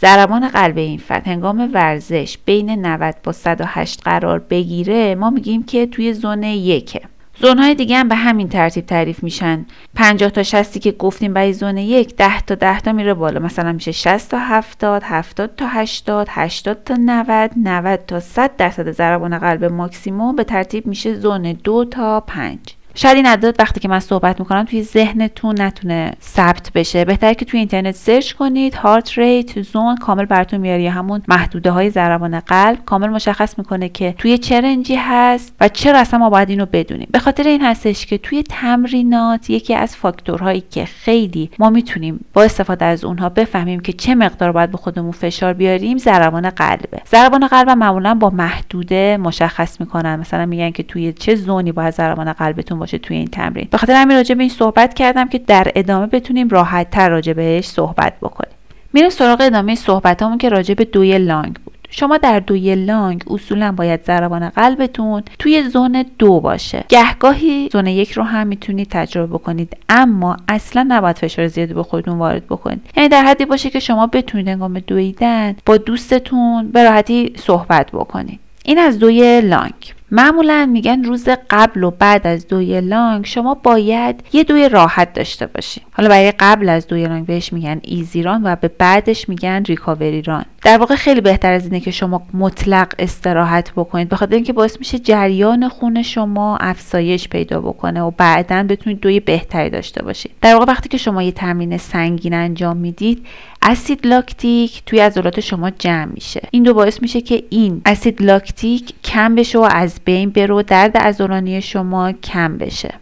ضربان 0.02 0.48
قلب 0.48 0.78
این 0.78 0.98
فرد 0.98 1.28
هنگام 1.28 1.70
ورزش 1.74 2.38
بین 2.46 2.86
90 2.86 3.16
با 3.24 3.32
108 3.32 4.04
قرار 4.04 4.40
بگیره 4.40 5.16
ما 5.16 5.30
میگیم 5.30 5.64
که 5.64 5.86
توی 5.86 6.14
زون 6.14 6.44
یکه. 6.44 7.02
زون 7.42 7.58
های 7.58 7.76
دیگه 7.76 7.98
هم 7.98 8.08
به 8.08 8.16
همین 8.16 8.50
ترتیب 8.50 8.86
تعریف 8.86 9.24
میشن. 9.24 9.66
50 9.96 10.30
تا 10.30 10.44
60 10.44 10.80
که 10.80 10.92
گفتیم 10.92 11.34
برای 11.34 11.54
زون 11.54 11.78
یک 11.78 12.16
10 12.16 12.42
تا 12.42 12.56
10 12.56 12.80
تا 12.80 12.92
میره 12.92 13.14
بالا. 13.14 13.40
مثلا 13.40 13.72
میشه 13.72 13.92
60 13.92 14.32
تا 14.32 14.40
70 14.40 15.04
70 15.06 15.56
تا 15.56 15.68
80 15.68 16.28
80 16.30 16.84
تا 16.84 16.96
90 17.00 17.52
90 17.58 18.06
تا 18.08 18.20
100 18.20 18.56
درصد 18.56 18.92
ضربان 18.92 19.40
قلب 19.40 19.66
ماکسیموم. 19.66 20.36
به 20.36 20.44
ترتیب 20.44 20.88
میشه 20.88 21.16
زون 21.16 21.54
2 21.54 21.86
تا 21.86 22.20
5 22.20 22.60
شاید 23.00 23.16
این 23.16 23.26
اعداد 23.26 23.56
وقتی 23.60 23.80
که 23.80 23.88
من 23.88 24.00
صحبت 24.00 24.40
می‌کنم 24.40 24.64
توی 24.64 24.84
ذهنتون 24.84 25.62
نتونه 25.62 26.14
ثبت 26.22 26.72
بشه. 26.76 27.06
بهتره 27.06 27.36
که 27.36 27.46
توی 27.46 27.60
اینترنت 27.60 27.96
search 27.96 28.34
کنید 28.34 28.76
heart 28.76 29.18
rate 29.18 29.62
zone 29.62 29.96
کامل 29.96 30.26
براتون 30.26 30.60
میاره 30.60 30.82
یا 30.82 30.92
همون 30.92 31.22
محدوده 31.28 31.72
های 31.72 31.90
ضربان 31.90 32.40
قلب. 32.40 32.86
کامل 32.86 33.10
مشخص 33.10 33.58
می‌کنه 33.58 33.90
که 33.90 34.16
توی 34.18 34.38
چه 34.38 34.62
range 34.62 34.90
ی 34.90 34.96
هست 34.96 35.54
و 35.60 35.70
چرا 35.70 36.00
اصلا 36.00 36.20
ما 36.20 36.30
باید 36.30 36.50
اینو 36.50 36.66
بدونیم. 36.66 37.08
به 37.12 37.20
خاطر 37.20 37.44
این 37.48 37.62
هستش 37.62 38.06
که 38.06 38.18
توی 38.18 38.44
تمرینات 38.44 39.50
یکی 39.50 39.76
از 39.76 39.96
فاکتورهایی 39.96 40.64
که 40.72 40.86
خیلی 40.86 41.50
ما 41.60 41.70
می‌تونیم 41.70 42.26
با 42.34 42.44
استفاده 42.44 42.86
از 42.86 43.06
اونها 43.06 43.30
بفهمیم 43.30 43.80
که 43.80 43.94
چه 43.94 44.16
مقدار 44.16 44.52
باید 44.52 44.72
به 44.72 44.78
خودمون 44.78 45.12
فشار 45.12 45.54
بیاریم 45.54 45.98
ضربان 45.98 46.50
قلبه. 46.50 47.02
ضربان 47.12 47.48
قلب 47.48 47.70
معمولا 47.70 48.14
با 48.14 48.30
محدوده 48.30 49.18
مشخص 49.18 49.80
می‌کنن. 49.80 50.20
مثلا 50.20 50.46
میگن 50.46 50.72
که 50.72 50.84
توی 50.84 51.14
چه 51.14 51.36
zone 51.36 51.64
ی 51.64 51.72
باید 51.72 51.94
ضربان 51.94 52.34
قلبتون 52.34 52.87
باشه 52.88 52.98
توی 52.98 53.18
این 53.18 53.28
تمرین. 53.28 53.68
به 53.72 53.78
خاطر 53.78 53.94
همین 53.94 54.18
راجع 54.18 54.36
به 54.36 54.44
این 54.44 54.50
صحبت 54.50 54.94
کردم 54.94 55.28
که 55.28 55.38
در 55.38 55.72
ادامه 55.76 56.08
بتونیم 56.08 56.50
راحت 56.50 56.92
تر 56.92 57.10
راجع 57.10 57.62
صحبت 57.62 58.14
بکنیم. 58.22 58.54
میریم 58.94 59.10
سراغ 59.10 59.42
ادامه 59.42 59.76
صحبتامون 59.76 60.38
که 60.38 60.50
راجع 60.50 60.74
به 60.74 60.86
دوی 60.86 61.18
لانگ 61.18 61.54
بود. 61.66 61.74
شما 61.90 62.18
در 62.18 62.40
دوی 62.40 62.76
لانگ 62.76 63.24
اصولا 63.30 63.72
باید 63.72 64.06
ضربان 64.06 64.50
قلبتون 64.50 65.24
توی 65.40 65.64
زون 65.70 66.06
دو 66.20 66.40
باشه. 66.40 66.84
گهگاهی 66.90 67.70
زون 67.72 67.88
یک 67.88 68.12
رو 68.12 68.24
هم 68.24 68.48
می‌تونید 68.48 68.88
تجربه 68.92 69.34
بکنید 69.34 69.78
اما 69.90 70.38
اصلا 70.48 70.86
نباید 70.88 71.18
فشار 71.18 71.48
زیادی 71.48 71.74
به 71.74 71.84
خودتون 71.84 72.18
وارد 72.18 72.46
بکنید. 72.46 72.82
یعنی 72.98 73.10
در 73.10 73.24
حدی 73.24 73.46
باشه 73.46 73.70
که 73.70 73.80
شما 73.80 74.08
بتونید 74.08 74.50
انگام 74.50 74.80
دویدن 74.80 75.56
با 75.66 75.78
دوستتون 75.78 76.68
به 76.68 76.84
راحتی 76.84 77.34
صحبت 77.38 77.92
بکنید. 77.92 78.40
این 78.66 78.80
از 78.80 79.00
دوی 79.00 79.42
لانگ. 79.42 79.97
معمولا 80.12 80.66
میگن 80.66 81.04
روز 81.04 81.30
قبل 81.50 81.84
و 81.84 81.92
بعد 81.92 82.28
از 82.28 82.48
دوی 82.48 82.82
لانگ 82.82 83.26
شما 83.26 83.54
باید 83.54 84.24
یه 84.34 84.44
دوی 84.44 84.70
راحت 84.70 85.14
داشته 85.14 85.48
باشید 85.48 85.84
حالا 85.92 86.10
برای 86.10 86.34
قبل 86.40 86.70
از 86.70 86.88
دوی 86.88 87.08
لانگ 87.08 87.26
بهش 87.26 87.54
میگن 87.54 87.80
ایزیران 87.84 88.42
و 88.44 88.56
به 88.56 88.68
بعدش 88.68 89.30
میگن 89.30 89.64
ریکاوری 89.64 90.22
ران. 90.22 90.46
در 90.64 90.78
واقع 90.78 90.96
خیلی 90.96 91.22
بهتر 91.22 91.54
از 91.54 91.64
اینه 91.64 91.80
که 91.80 91.92
شما 91.92 92.22
مطلق 92.34 92.94
استراحت 93.00 93.72
بکنید 93.72 94.10
بخاطر 94.10 94.36
اینکه 94.36 94.54
باعث 94.54 94.80
میشه 94.80 95.00
جریان 95.00 95.70
خون 95.70 96.02
شما 96.02 96.58
افزایش 96.58 97.28
پیدا 97.30 97.62
بکنه 97.62 98.02
و 98.02 98.12
بعدا 98.12 98.64
بتونید 98.64 99.00
دوی 99.00 99.20
بهتری 99.20 99.70
داشته 99.70 100.04
باشید. 100.04 100.32
در 100.42 100.54
واقع 100.54 100.66
وقتی 100.66 100.90
که 100.90 100.98
شما 100.98 101.24
یه 101.24 101.32
تمرین 101.32 101.78
سنگین 101.78 102.34
انجام 102.34 102.78
می‌دید 102.78 103.26
اسید 103.62 104.08
لاکتیک 104.08 104.84
توی 104.86 105.00
عضلات 105.00 105.40
شما 105.40 105.70
جمع 105.70 106.12
میشه. 106.14 106.42
این 106.52 106.64
دو 106.64 106.74
باعث 106.74 107.02
میشه 107.02 107.22
که 107.22 107.44
این 107.50 107.82
اسید 107.86 108.22
لاکتیک 108.22 108.94
کم 109.04 109.36
بشه 109.36 109.60
و 109.60 109.68
از 109.72 109.97
بین 110.06 110.30
بره 110.30 110.56
و 110.56 110.62
درد 110.62 110.98
عضلانی 110.98 111.62
شما 111.62 112.12
کم 112.12 112.58
بشه. 112.58 112.94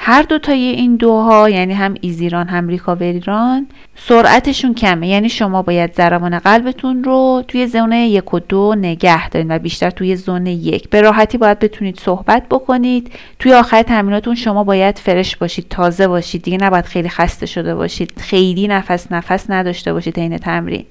هر 0.00 0.22
دو 0.22 0.38
تای 0.38 0.58
این 0.58 0.96
دوها 0.96 1.50
یعنی 1.50 1.74
هم 1.74 1.94
ایزیران 2.00 2.48
هم 2.48 2.68
ریکاوریران 2.68 3.66
سرعتشون 3.96 4.74
کمه. 4.74 5.08
یعنی 5.08 5.28
شما 5.28 5.62
باید 5.62 5.94
ضربان 5.94 6.38
قلبتون 6.38 7.04
رو 7.04 7.44
توی 7.48 7.66
زون 7.66 7.92
یک 7.92 8.34
و 8.34 8.38
دو 8.38 8.74
نگه 8.78 9.28
دارین 9.28 9.50
و 9.50 9.58
بیشتر 9.58 9.90
توی 9.90 10.16
زون 10.16 10.46
یک. 10.46 10.88
به 10.90 11.00
راحتی 11.00 11.38
باید 11.38 11.58
بتونید 11.58 12.00
صحبت 12.00 12.48
بکنید. 12.50 13.12
توی 13.38 13.52
آخر 13.52 13.82
تمریناتون 13.82 14.34
شما 14.34 14.64
باید 14.64 14.98
فرش 14.98 15.36
باشید 15.36 15.66
تازه 15.70 16.08
باشید. 16.08 16.42
دیگه 16.42 16.58
نباید 16.60 16.84
خیلی 16.84 17.08
خسته 17.08 17.46
شده 17.46 17.74
باشید. 17.74 18.12
خیلی 18.18 18.68
نفس 18.68 19.12
نفس 19.12 19.50
نداشته 19.50 19.92
باشید 19.92 20.20
عین 20.20 20.38
تمرین. 20.38 20.84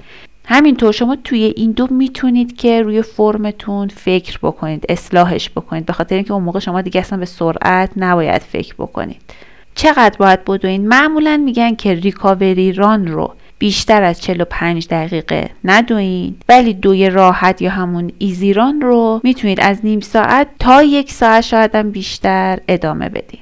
همینطور 0.49 0.91
شما 0.91 1.17
توی 1.23 1.53
این 1.55 1.71
دو 1.71 1.87
می‌تونید 1.91 2.57
که 2.57 2.81
روی 2.81 3.01
فرمتون 3.01 3.87
فکر 3.87 4.39
بکنید 4.43 4.85
اصلاحش 4.89 5.49
بکنید. 5.49 5.85
به 5.85 5.93
خاطر 5.93 6.15
اینکه 6.15 6.33
اون 6.33 6.43
موقع 6.43 6.59
شما 6.59 6.81
دیگه 6.81 7.01
اصلا 7.01 7.19
به 7.19 7.25
سرعت 7.25 7.91
نباید 7.97 8.41
فکر 8.41 8.73
بکنید. 8.73 9.21
چقدر 9.75 10.17
باید 10.17 10.45
بدوین؟ 10.45 10.87
معمولا 10.87 11.37
میگن 11.37 11.75
که 11.75 11.93
ریکاوری 11.93 12.71
ران 12.73 13.07
رو 13.07 13.33
بیشتر 13.59 14.03
از 14.03 14.21
45 14.21 14.87
دقیقه 14.87 15.49
ندوین 15.63 16.35
ولی 16.49 16.73
دوی 16.73 17.09
راحت 17.09 17.61
یا 17.61 17.69
همون 17.69 18.11
ایزیران 18.17 18.81
رو 18.81 19.21
می‌تونید 19.23 19.59
از 19.61 19.79
نیم 19.83 19.99
ساعت 19.99 20.47
تا 20.59 20.83
یک 20.83 21.11
ساعت 21.11 21.41
شاید 21.41 21.91
بیشتر 21.91 22.59
ادامه 22.67 23.09
بدین. 23.09 23.39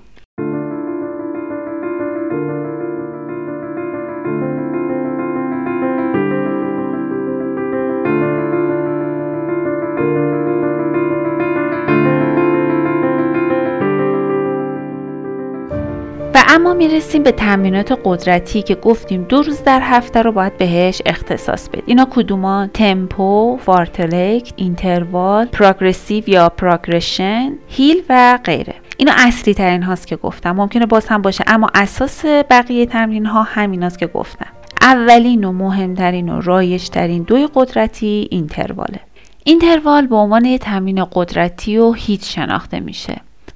اما 16.55 16.73
می‌رسیم 16.73 17.23
به 17.23 17.31
تمرینات 17.31 17.99
قدرتی 18.03 18.61
که 18.61 18.75
گفتیم 18.75 19.23
دو 19.23 19.41
روز 19.41 19.63
در 19.63 19.79
هفته 19.83 20.21
رو 20.21 20.31
باید 20.31 20.57
بهش 20.57 21.01
اختصاص 21.05 21.69
بدیم. 21.69 21.83
اینا 21.85 22.07
کدومان؟ 22.11 22.69
tempo 22.73 23.57
fartlek 23.57 24.53
interval 24.55 25.45
progressive 25.45 26.29
یا 26.29 26.49
progression 26.49 27.53
hill 27.67 28.03
و 28.09 28.39
غیره. 28.43 28.75
اینا 28.97 29.11
اصلی 29.15 29.53
ترین 29.53 29.83
هاست 29.83 30.07
که 30.07 30.15
گفتم. 30.15 30.51
ممکنه 30.51 30.85
باز 30.85 31.07
هم 31.07 31.21
باشه 31.21 31.43
اما 31.47 31.69
اساس 31.73 32.25
بقیه 32.25 32.85
تمرین 32.85 33.25
ها 33.25 33.43
همیناست 33.43 33.99
که 33.99 34.07
گفتم. 34.07 34.47
اولین 34.81 35.43
و 35.43 35.51
مهمترین 35.51 36.29
و 36.29 36.41
رایجترین 36.41 37.23
دوی 37.23 37.49
قدرتی 37.53 38.27
interval 38.31 38.86
ه. 38.86 38.99
interval 39.43 40.07
به 40.07 40.15
عنوان 40.15 40.45
یه 40.45 40.57
تمرین 40.57 41.05
قدرتی 41.11 41.77
و 41.77 41.91
HIIT 41.91 42.25
شناخته 42.25 42.79
میشه. 42.79 43.15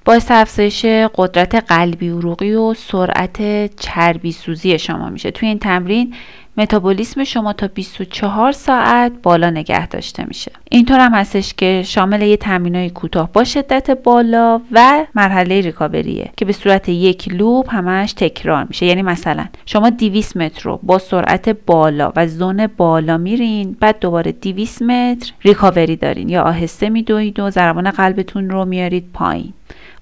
باعث 0.10 0.32
افزایش 0.32 0.86
قدرت 1.16 1.56
قلبی 1.56 2.10
عروقی 2.10 2.54
و 2.54 2.74
سرعت 2.74 3.39
چربی 3.75 4.32
سوزی 4.32 4.80
شما 4.80 5.10
میشه. 5.10 5.32
توی 5.32 5.48
این 5.48 5.60
تمرین 5.60 6.13
متابولیسم 6.58 7.24
شما 7.24 7.54
تا 7.54 7.68
24 7.68 8.51
ساعت 8.51 9.12
بالا 9.24 9.50
نگه 9.50 9.88
داشته 9.88 10.25
میشه. 10.25 10.51
اینطور 10.72 11.00
هم 11.00 11.13
هستش 11.13 11.54
که 11.54 11.84
شامل 11.86 12.22
یه 12.22 12.38
تمرینای 12.38 12.89
کوتاه 12.89 13.30
با 13.34 13.44
شدت 13.44 13.92
بالا 13.92 14.62
و 14.72 15.06
مرحله 15.16 15.62
ریکاوریه 15.62 16.32
که 16.38 16.46
به 16.46 16.54
صورت 16.54 16.89
یک 16.89 17.34
لوپ 17.34 17.74
همش 17.74 18.13
تکرار 18.13 18.63
میشه. 18.63 18.86
یعنی 18.86 19.01
مثلا 19.01 19.46
شما 19.66 19.89
200 19.89 20.38
متر 20.38 20.62
رو 20.63 20.80
با 20.84 20.98
سرعت 20.98 21.50
بالا 21.50 22.12
و 22.16 22.28
زون 22.28 22.68
بالا 22.68 23.18
میرین 23.18 23.78
بعد 23.80 24.00
دوباره 24.00 24.32
200 24.32 24.82
متر 24.82 25.34
ریکاوری 25.42 25.96
دارین. 25.96 26.30
یا 26.30 26.44
آهسته 26.44 26.89
میدوید 26.89 27.39
و 27.39 27.50
ضربان 27.50 27.92
قلبتون 27.92 28.50
رو 28.50 28.66
میارید 28.66 29.10
پایین. 29.13 29.54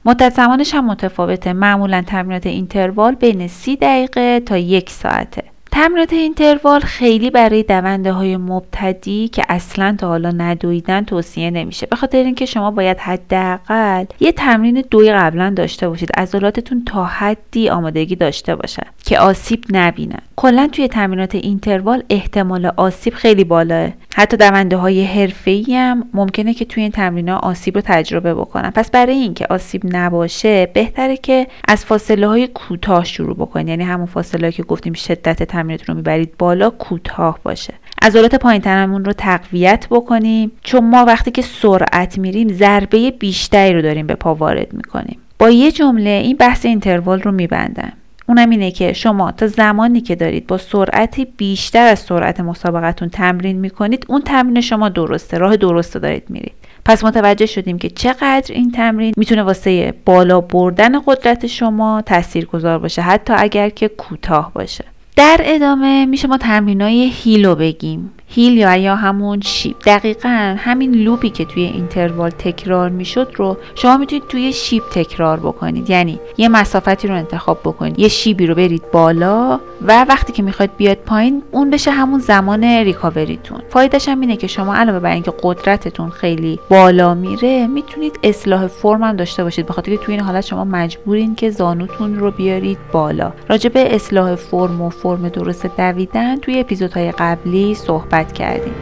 مدت 0.06 0.34
زمانش 0.34 0.74
هم 0.74 0.86
متفاوته. 0.86 1.54
معمولا 1.54 2.04
تمرینات 2.08 2.46
اینتروال 2.46 3.16
بین 3.16 3.48
سی 3.48 3.76
دقیقه 3.76 4.40
تا 4.40 4.58
یک 4.58 4.90
ساعته. 4.90 5.44
تمرینات 5.72 6.14
اینتروال 6.14 6.80
خیلی 6.80 7.30
برای 7.30 7.64
دونده 7.64 8.12
های 8.12 8.38
مبتدی 8.38 9.28
که 9.28 9.44
اصلا 9.50 9.96
تا 10.00 10.08
حالا 10.08 10.32
ندویدن 10.32 11.04
توصیه 11.04 11.52
نمیشه. 11.52 11.86
به 11.86 11.96
خاطر 11.96 12.18
اینکه 12.18 12.46
شما 12.46 12.72
باید 12.72 12.98
حداقل 12.98 14.06
یه 14.20 14.32
تمرین 14.32 14.84
دوی 14.92 15.12
قبلا 15.12 15.54
داشته 15.56 15.90
باشید. 15.90 16.12
عضلاتتون 16.18 16.86
تا 16.86 17.06
حدی 17.06 17.70
آمادگی 17.70 18.16
داشته 18.16 18.56
باشن 18.56 18.88
که 19.06 19.20
آسیب 19.20 19.64
نبینن. 19.70 20.20
کلا 20.36 20.68
توی 20.72 20.88
تمرینات 20.88 21.36
اینتروال 21.36 22.04
احتمال 22.10 22.66
آسیب 22.66 23.14
خیلی 23.14 23.44
بالاه. 23.44 23.90
حتی 24.20 24.38
دونده 24.38 24.78
های 24.78 25.04
حرفه‌ای 25.06 25.76
هم 25.76 26.10
ممکنه 26.14 26.54
که 26.54 26.66
توی 26.66 26.84
این 26.84 26.92
تمرین 26.92 27.30
آسیب 27.30 27.76
رو 27.76 27.82
تجربه 27.86 28.34
بکنن. 28.34 28.70
پس 28.70 28.92
برای 28.92 29.16
اینکه 29.16 29.46
آسیب 29.50 29.82
نباشه 29.96 30.66
بهتره 30.66 31.18
که 31.18 31.48
از 31.68 31.86
فاصله 31.86 32.28
های 32.28 32.48
کوتاه 32.48 33.06
شروع 33.06 33.36
بکنید. 33.36 33.68
یعنی 33.68 33.84
همون 33.84 34.06
فاصله 34.06 34.52
که 34.52 34.64
گفتیم 34.64 34.94
شدت 34.94 35.44
تمرینتون 35.44 35.88
رو 35.88 35.94
می‌برید 35.94 36.38
بالا 36.38 36.70
کوتاه 36.70 37.40
باشه. 37.44 37.74
عضلات 38.02 38.36
پایین 38.36 38.62
تنمون 38.62 39.06
رو 39.06 39.14
تقویت 39.14 39.88
بکنیم. 39.92 40.52
چون 40.64 40.90
ما 40.90 41.06
وقتی 41.06 41.32
که 41.32 41.42
سرعت 41.42 42.18
میریم 42.18 42.48
ضربه 42.48 43.12
بیشتری 43.12 43.74
رو 43.74 43.82
داریم 43.82 44.08
به 44.08 44.16
پا 44.16 44.36
وارد 44.36 44.74
می‌کنیم. 44.74 45.20
با 45.40 45.50
یه 45.50 45.72
جمله 45.72 46.10
این 46.10 46.38
بحث 46.38 46.66
اینتروال 46.66 47.22
رو 47.22 47.32
میبندم. 47.32 47.94
اونم 48.30 48.50
اینه 48.50 48.72
که 48.72 48.94
شما 48.94 49.32
تا 49.32 49.48
زمانی 49.48 50.02
که 50.02 50.16
دارید 50.16 50.48
با 50.48 50.58
سرعت 50.58 51.20
بیشتر 51.38 51.88
از 51.88 52.00
سرعت 52.00 52.40
مسابقتون 52.40 53.10
تمرین 53.10 53.60
می‌کنید 53.60 54.06
اون 54.10 54.22
تمرین 54.22 54.62
شما 54.62 54.90
درسته 54.90 55.38
راه 55.38 55.58
درست 55.58 55.98
دارید 55.98 56.24
میرید. 56.30 56.54
پس 56.86 57.04
متوجه 57.04 57.46
شدیم 57.46 57.78
که 57.78 57.90
چقدر 57.90 58.54
این 58.54 58.72
تمرین 58.72 59.14
می‌تونه 59.18 59.44
واسه 59.44 59.94
بالا 60.06 60.42
بردن 60.42 61.00
قدرت 61.06 61.48
شما 61.48 62.04
تاثیرگذار 62.06 62.80
باشه 62.80 63.02
حتی 63.02 63.34
اگر 63.38 63.70
که 63.70 63.88
کوتاه 63.88 64.52
باشه. 64.54 64.86
در 65.16 65.40
ادامه 65.44 66.06
میشه 66.06 66.28
ما 66.28 66.38
تمرینای 66.38 67.12
hill 67.14 67.47
و 67.47 67.56
بگیم. 67.56 68.12
hill 68.30 68.58
یا 68.58 68.96
همون 68.96 69.42
شیب. 69.42 69.76
دقیقا 69.86 70.56
همین 70.60 70.92
loop 70.92 71.22
ی 71.22 71.30
که 71.30 71.46
توی 71.46 71.64
interval 71.64 72.30
تکرار 72.30 72.90
می‌شد 72.90 73.32
رو 73.36 73.58
شما 73.76 73.98
می‌تونید 73.98 74.28
توی 74.28 74.54
شیب 74.54 74.84
تکرار 74.94 75.40
بکنید. 75.40 75.90
یعنی 75.90 76.20
یه 76.38 76.50
مسافتی 76.50 77.08
رو 77.08 77.16
انتخاب 77.16 77.60
بکنید. 77.60 78.00
یه 78.00 78.08
شیبی 78.08 78.48
رو 78.48 78.56
برید 78.56 78.92
بالا 78.92 79.60
و 79.88 80.06
وقتی 80.10 80.34
که 80.34 80.44
می‌خواید 80.44 80.78
بیاد 80.78 80.98
پایین 80.98 81.44
اون 81.52 81.70
بشه 81.70 81.92
همون 81.92 82.20
زمان 82.20 82.64
recovery 82.64 83.29
تون. 83.29 83.62
فایدهش 83.70 84.10
هم 84.10 84.22
اینه 84.22 84.36
که 84.36 84.48
شما 84.48 84.76
علاوه 84.76 85.00
بر 85.00 85.12
اینکه 85.12 85.34
قدرتتون 85.44 86.10
خیلی 86.10 86.60
بالا 86.70 87.14
میره 87.14 87.68
می‌تونید 87.68 88.20
اصلاح 88.24 88.68
فرم 88.68 89.04
هم 89.04 89.16
داشته 89.16 89.44
باشید. 89.44 89.66
بخاطر 89.66 89.92
که 89.92 89.98
توی 89.98 90.16
این 90.16 90.24
حالت 90.24 90.46
شما 90.46 90.64
مجبورین 90.64 91.36
که 91.36 91.50
زانوتون 91.50 92.16
رو 92.16 92.32
بیارید 92.32 92.78
بالا. 92.92 93.34
راجع 93.50 93.70
به 93.70 93.96
اصلاح 93.96 94.36
فرم 94.36 94.82
و 94.82 94.90
فرم 94.90 95.30
درست 95.30 95.66
دویدن 95.78 96.36
توی 96.36 96.60
اپیزودهای 96.60 97.12
قبلی 97.12 97.76
صحبت 97.76 98.17
کردیم. 98.24 98.76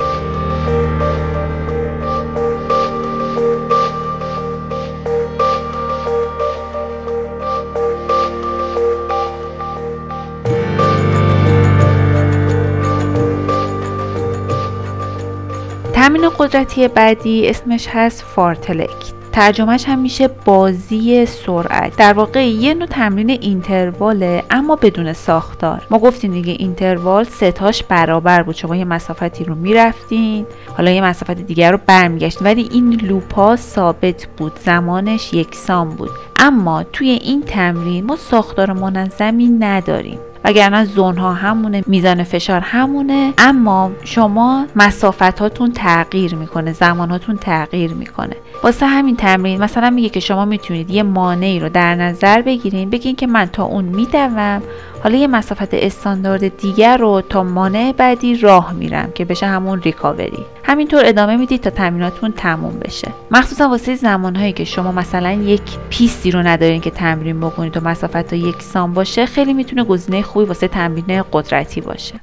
تمرین 15.93 16.29
قدرتی 16.29 16.87
بعدی 16.87 17.49
اسمش 17.49 17.87
هست 17.87 18.21
فارتلک 18.23 19.14
ترجمهش 19.35 19.85
هم 19.85 19.99
میشه 19.99 20.27
بازی 20.27 21.25
سرعت. 21.25 21.97
در 21.97 22.13
واقع 22.13 22.47
یه 22.47 22.73
نوع 22.73 22.87
تمرین 22.87 23.29
اینترواله 23.29 24.43
اما 24.51 24.75
بدون 24.75 25.13
ساختار. 25.13 25.87
ما 25.91 25.99
گفتیم 25.99 26.31
دیگه 26.31 26.55
اینتروال 26.59 27.23
ستاش 27.23 27.83
برابر 27.83 28.43
بود. 28.43 28.55
شما 28.55 28.75
یه 28.75 28.85
مسافتی 28.85 29.43
رو 29.43 29.55
می‌رفتین 29.55 30.45
حالا 30.77 30.91
یه 30.91 31.01
مسافت 31.01 31.31
دیگر 31.31 31.71
رو 31.71 31.79
برمیگشتین 31.85 32.47
ولی 32.47 32.69
این 32.71 32.93
لوپا 32.93 33.55
ثابت 33.55 34.27
بود. 34.37 34.51
زمانش 34.65 35.33
یکسان 35.33 35.89
بود. 35.89 36.09
اما 36.37 36.83
توی 36.83 37.09
این 37.09 37.41
تمرین 37.41 38.05
ما 38.05 38.15
ساختار 38.15 38.73
منظمی 38.73 39.47
نداریم. 39.47 40.19
وگرنه 40.43 40.85
زون 40.85 41.17
ها 41.17 41.33
همونه 41.33 41.83
میزان 41.87 42.23
فشار 42.23 42.59
همونه 42.59 43.33
اما 43.37 43.91
شما 44.03 44.65
مسافتاتون 44.75 45.71
تغییر 45.71 46.35
می‌کنه 46.35 46.73
زماناتون 46.73 47.37
تغییر 47.37 47.93
می‌کنه. 47.93 48.35
واسه 48.63 48.85
همین 48.85 49.15
تمرین 49.15 49.63
مثلا 49.63 49.89
میگه 49.89 50.09
که 50.09 50.19
شما 50.19 50.45
می‌تونید 50.45 50.91
یه 50.91 51.03
مانعی 51.03 51.59
رو 51.59 51.69
در 51.69 51.95
نظر 51.95 52.41
بگیرین 52.41 52.89
بگین 52.89 53.15
که 53.15 53.27
من 53.27 53.45
تا 53.45 53.63
اون 53.63 53.85
میدوم. 53.85 54.61
حالا 55.03 55.17
یه 55.17 55.27
مسافت 55.27 55.73
استاندارد 55.73 56.57
دیگر 56.57 56.97
رو 56.97 57.21
تا 57.29 57.43
مانع 57.43 57.93
بعدی 57.97 58.37
راه 58.37 58.73
میرم 58.73 59.11
که 59.15 59.25
بشه 59.25 59.45
همون 59.45 59.81
ریکاوری. 59.81 60.45
همینطور 60.63 61.01
ادامه 61.05 61.37
می‌دید 61.37 61.61
تا 61.61 61.69
تمریناتون 61.69 62.31
تموم 62.31 62.79
بشه. 62.79 63.07
مخصوصا 63.31 63.69
واسه 63.69 63.95
زمانهایی 63.95 64.53
که 64.53 64.63
شما 64.63 64.91
مثلا 64.91 65.31
یک 65.31 65.61
پیستی 65.89 66.31
رو 66.31 66.39
ندارین 66.39 66.81
که 66.81 66.89
تمرین 66.89 67.39
بکنید 67.39 67.77
و 67.77 67.81
مسافت 67.81 68.21
تا 68.21 68.35
یکسان 68.35 68.93
باشه 68.93 69.25
خیلی 69.25 69.53
می‌تونه 69.53 69.83
گزینه 69.83 70.21
خوبی 70.21 70.45
واسه 70.45 70.67
تمرین 70.67 71.23
قدرتی 71.33 71.81
باشه. 71.81 72.19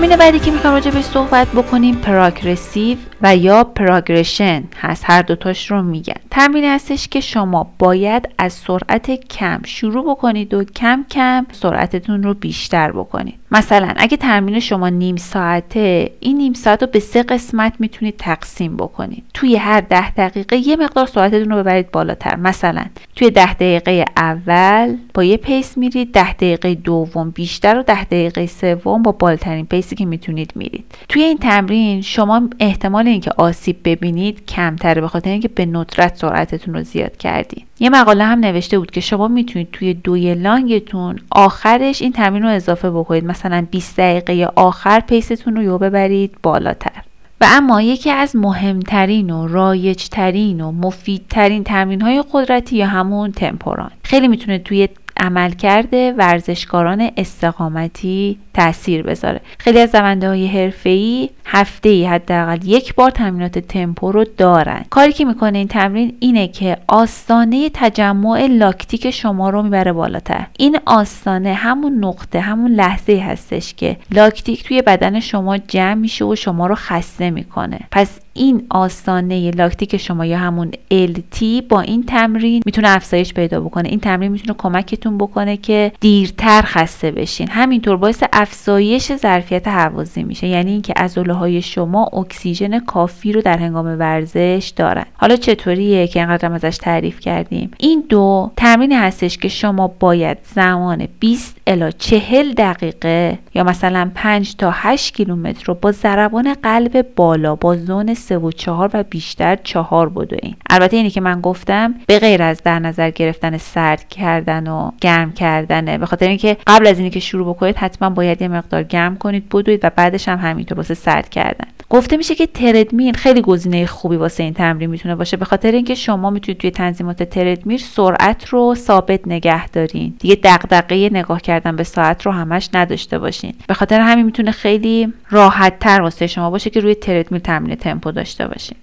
تمرین 0.00 0.16
بعدی 0.16 0.38
که 0.38 0.50
می‌خوام 0.50 0.74
راجع 0.74 0.90
بهش 0.90 1.04
صحبت 1.04 1.48
بکنیم 1.48 1.94
progressive 1.94 2.98
و 3.22 3.36
یا 3.36 3.64
progression 3.64 4.64
هست. 4.76 5.04
هر 5.06 5.22
دوتاش 5.22 5.70
رو 5.70 5.82
میگن. 5.82 6.19
تمرین 6.30 6.64
هستش 6.64 7.08
که 7.08 7.20
شما 7.20 7.72
باید 7.78 8.28
از 8.38 8.52
سرعت 8.52 9.10
کم 9.10 9.60
شروع 9.64 10.10
بکنید 10.10 10.54
و 10.54 10.64
کم 10.64 11.04
کم 11.10 11.46
سرعتتون 11.52 12.22
رو 12.22 12.34
بیشتر 12.34 12.92
بکنید. 12.92 13.34
مثلا 13.52 13.92
اگه 13.96 14.16
تمرین 14.16 14.60
شما 14.60 14.88
نیم 14.88 15.16
ساعته 15.16 16.10
این 16.20 16.36
نیم 16.36 16.52
ساعت 16.52 16.82
رو 16.82 16.88
به 16.92 17.00
سه 17.00 17.22
قسمت 17.22 17.72
می‌تونید 17.78 18.16
تقسیم 18.16 18.76
بکنید. 18.76 19.24
توی 19.34 19.56
هر 19.56 19.80
ده 19.80 20.10
دقیقه 20.10 20.56
یه 20.56 20.76
مقدار 20.76 21.06
سرعتتون 21.06 21.50
رو 21.50 21.56
ببرید 21.56 21.90
بالاتر. 21.90 22.36
مثلا 22.36 22.84
توی 23.16 23.30
ده 23.30 23.54
دقیقه 23.54 24.04
اول 24.16 24.96
با 25.14 25.24
یه 25.24 25.36
pace 25.36 25.78
میرید 25.78 26.12
ده 26.12 26.32
دقیقه 26.32 26.74
دوم 26.74 27.30
بیشتر 27.30 27.78
و 27.78 27.82
ده 27.82 28.04
دقیقه 28.04 28.46
سوم 28.46 29.02
با 29.02 29.12
بالاترین 29.12 29.66
pace 29.66 29.90
ی 29.90 29.96
که 29.96 30.04
می‌تونید 30.04 30.52
میرید. 30.54 30.84
توی 31.08 31.22
این 31.22 31.38
تمرین 31.38 32.00
شما 32.00 32.48
احتمال 32.60 33.08
اینکه 33.08 33.30
آسیب 33.36 33.76
ببینید 33.84 34.46
کمتره 34.46 35.00
به 35.00 35.08
خاطر 35.08 35.30
اینکه 35.30 35.48
به 35.48 35.66
ندرت 35.66 36.19
سرعتتون 36.20 36.74
رو 36.74 36.82
زیاد 36.82 37.16
کردید 37.16 37.66
یه 37.80 37.90
مقاله 37.90 38.24
هم 38.24 38.38
نوشته 38.38 38.78
بود 38.78 38.90
که 38.90 39.00
شما 39.00 39.28
می‌تونید 39.28 39.70
توی 39.72 39.94
دوی 39.94 40.34
لانگتون 40.34 41.18
آخرش 41.30 42.02
این 42.02 42.12
تمرین 42.12 42.42
رو 42.42 42.48
اضافه 42.48 42.90
بکنید. 42.90 43.24
مثلا 43.24 43.66
20 43.70 43.96
دقیقه 43.96 44.52
آخر 44.56 45.00
پیستون 45.00 45.56
رو 45.56 45.62
یو 45.62 45.78
ببرید 45.78 46.34
بالاتر. 46.42 47.02
و 47.40 47.46
اما 47.48 47.82
یکی 47.82 48.10
از 48.10 48.36
مهمترین 48.36 49.30
و 49.30 49.48
رایجترین 49.48 50.60
و 50.60 50.72
مفیدترین 50.72 51.64
تمرین 51.64 52.00
های 52.00 52.24
قدرتی 52.32 52.76
یا 52.76 52.86
همون 52.86 53.32
تمپوران. 53.32 53.90
خیلی 54.02 54.28
می‌تونه 54.28 54.58
توی 54.58 54.88
عملکرد 55.16 55.94
ورزشکاران 56.18 57.10
استقامتی 57.16 58.38
تاثیر 58.60 59.02
بذاره. 59.02 59.40
خیلی 59.58 59.80
از 59.80 59.92
دونده 59.92 60.28
های 60.28 60.46
حرفه 60.46 60.90
ای 60.90 61.28
هفته 61.44 61.88
ای 61.88 62.04
حداقل 62.04 62.58
یک 62.64 62.94
بار 62.94 63.10
تمرینات 63.10 63.58
تمپو 63.58 64.12
رو 64.12 64.24
دارن. 64.36 64.84
کاری 64.90 65.12
که 65.12 65.24
می‌کنه 65.24 65.58
این 65.58 65.68
تمرین 65.68 66.16
اینه 66.20 66.48
که 66.48 66.76
آستانه 66.88 67.70
تجمع 67.74 68.46
لاکتیک 68.46 69.10
شما 69.10 69.50
رو 69.50 69.62
می‌بره 69.62 69.92
بالاتر. 69.92 70.46
این 70.58 70.78
آستانه 70.86 71.54
همون 71.54 72.04
نقطه 72.04 72.40
همون 72.40 72.70
لحظه 72.70 73.24
هستش 73.26 73.74
که 73.74 73.96
لاکتیک 74.10 74.64
توی 74.64 74.82
بدن 74.82 75.20
شما 75.20 75.58
جمع 75.58 75.94
میشه 75.94 76.24
و 76.24 76.34
شما 76.34 76.66
رو 76.66 76.74
خسته 76.74 77.30
می‌کنه. 77.30 77.80
پس 77.90 78.20
این 78.34 78.66
آستانه 78.70 79.50
لاکتیک 79.50 79.96
شما 79.96 80.26
یا 80.26 80.38
همون 80.38 80.70
LT 80.92 81.44
با 81.68 81.80
این 81.80 82.02
تمرین 82.02 82.62
می‌تونه 82.66 82.88
افزایش 82.88 83.34
پیدا 83.34 83.60
بکنه. 83.60 83.88
این 83.88 84.00
تمرین 84.00 84.32
می‌تونه 84.32 84.54
کمکتون 84.58 85.18
بکنه 85.18 85.56
که 85.56 85.92
دیرتر 86.00 86.62
خسته 86.62 87.10
بشین. 87.10 87.48
همینطور 87.50 87.96
باعث 87.96 88.22
افزایش 88.50 89.16
ظرفیت 89.16 89.68
حوازی 89.68 90.22
میشه. 90.22 90.46
یعنی 90.46 90.70
اینکه 90.70 90.92
عضله 90.96 91.32
های 91.32 91.62
شما 91.62 92.04
اکسیژن 92.04 92.78
کافی 92.78 93.32
رو 93.32 93.40
در 93.40 93.58
هنگام 93.58 93.86
ورزش 93.98 94.72
دارن. 94.76 95.04
حالا 95.14 95.36
چطوریه 95.36 96.06
که 96.06 96.20
اینقدر 96.20 96.52
ازش 96.52 96.76
تعریف 96.76 97.20
کردیم؟ 97.20 97.70
این 97.78 98.04
دو 98.08 98.50
تمرین 98.56 98.92
هستش 98.92 99.38
که 99.38 99.48
شما 99.48 99.88
باید 99.88 100.38
زمان 100.54 101.08
20 101.20 101.56
الا 101.66 101.90
40 101.90 102.52
دقیقه 102.52 103.38
یا 103.54 103.64
مثلا 103.64 104.10
5 104.14 104.56
تا 104.56 104.70
8 104.74 105.14
کیلومتر 105.14 105.64
رو 105.66 105.74
با 105.74 105.92
ضربان 105.92 106.54
قلب 106.62 107.06
بالا 107.16 107.54
با 107.54 107.76
زون 107.76 108.14
3 108.14 108.38
و 108.38 108.50
4 108.50 108.90
و 108.94 109.02
بیشتر 109.02 109.58
4 109.64 110.08
بدوین. 110.08 110.56
البته 110.70 110.96
اینی 110.96 111.10
که 111.10 111.20
من 111.20 111.40
گفتم 111.40 111.94
به 112.06 112.18
غیر 112.18 112.42
از 112.42 112.62
در 112.62 112.78
نظر 112.78 113.10
گرفتن 113.10 113.58
سرد 113.58 114.08
کردن 114.08 114.66
و 114.66 114.90
گرم 115.00 115.32
کردنه. 115.32 115.98
به 115.98 116.06
خاطر 116.06 116.28
اینکه 116.28 116.56
قبل 116.66 116.86
از 116.86 116.98
اینکه 116.98 117.20
شروع 117.20 117.54
بکنید 117.54 117.76
حتما 117.76 118.10
باید 118.10 118.29
یه 118.40 118.48
مقدار 118.48 118.82
گرم 118.82 119.16
کنید 119.16 119.48
بدوید 119.48 119.80
و 119.82 119.90
بعدش 119.96 120.28
هم 120.28 120.38
همینطور 120.38 120.76
واسه 120.76 120.94
سرد 120.94 121.28
کردن. 121.28 121.68
گفته 121.90 122.16
میشه 122.16 122.34
که 122.34 122.46
تردمیل 122.46 123.16
خیلی 123.16 123.40
گزینه 123.40 123.86
خوبی 123.86 124.16
واسه 124.16 124.42
این 124.42 124.54
تمرین 124.54 124.90
می‌تونه 124.90 125.14
باشه 125.14 125.36
به 125.36 125.44
خاطر 125.44 125.72
اینکه 125.72 125.94
شما 125.94 126.30
می‌تونید 126.30 126.60
توی 126.60 126.70
تنظیمات 126.70 127.22
تردمیل 127.22 127.78
سرعت 127.78 128.48
رو 128.48 128.74
ثابت 128.74 129.20
نگه 129.26 129.68
دارین. 129.68 130.14
دیگه 130.18 130.38
دغدغه 130.44 131.08
نگاه 131.12 131.40
کردن 131.40 131.76
به 131.76 131.84
ساعت 131.84 132.26
رو 132.26 132.32
همش 132.32 132.68
نداشته 132.74 133.18
باشین. 133.18 133.54
به 133.68 133.74
خاطر 133.74 134.00
همین 134.00 134.24
می‌تونه 134.24 134.50
خیلی 134.50 135.12
راحت 135.30 135.78
تر 135.78 136.00
واسه 136.00 136.26
شما 136.26 136.50
باشه 136.50 136.70
که 136.70 136.80
روی 136.80 136.94
تردمیل 136.94 137.40
تمرین 137.40 137.76
تمپو 137.76 138.12
داشته 138.12 138.48
باشین. 138.48 138.76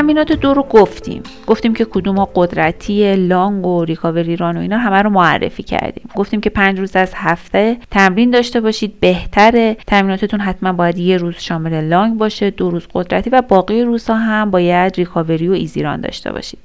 تمرینات 0.00 0.32
دو 0.32 0.54
رو 0.54 0.62
گفتیم. 0.62 1.22
گفتیم 1.46 1.74
که 1.74 1.84
کدوم 1.84 2.24
قدرتی 2.24 3.16
لانگ 3.16 3.66
و 3.66 3.84
ریکاوری 3.84 4.36
ران 4.36 4.56
و 4.56 4.60
اینا 4.60 4.78
همه 4.78 5.02
رو 5.02 5.10
معرفی 5.10 5.62
کردیم. 5.62 6.08
گفتیم 6.16 6.40
که 6.40 6.50
پنج 6.50 6.78
روز 6.78 6.96
از 6.96 7.12
هفته 7.14 7.76
تمرین 7.90 8.30
داشته 8.30 8.60
باشید 8.60 9.00
بهتره. 9.00 9.76
تمریناتتون 9.86 10.40
حتما 10.40 10.72
باید 10.72 10.98
یه 10.98 11.16
روز 11.16 11.34
شامل 11.38 11.84
لانگ 11.84 12.18
باشه 12.18 12.50
دو 12.50 12.70
روز 12.70 12.86
قدرتی 12.94 13.30
و 13.30 13.42
باقی 13.42 13.82
روزها 13.82 14.16
هم 14.16 14.50
باید 14.50 14.96
ریکاوری 14.96 15.48
و 15.48 15.52
ایزیران 15.52 16.00
داشته 16.00 16.32
باشید. 16.32 16.58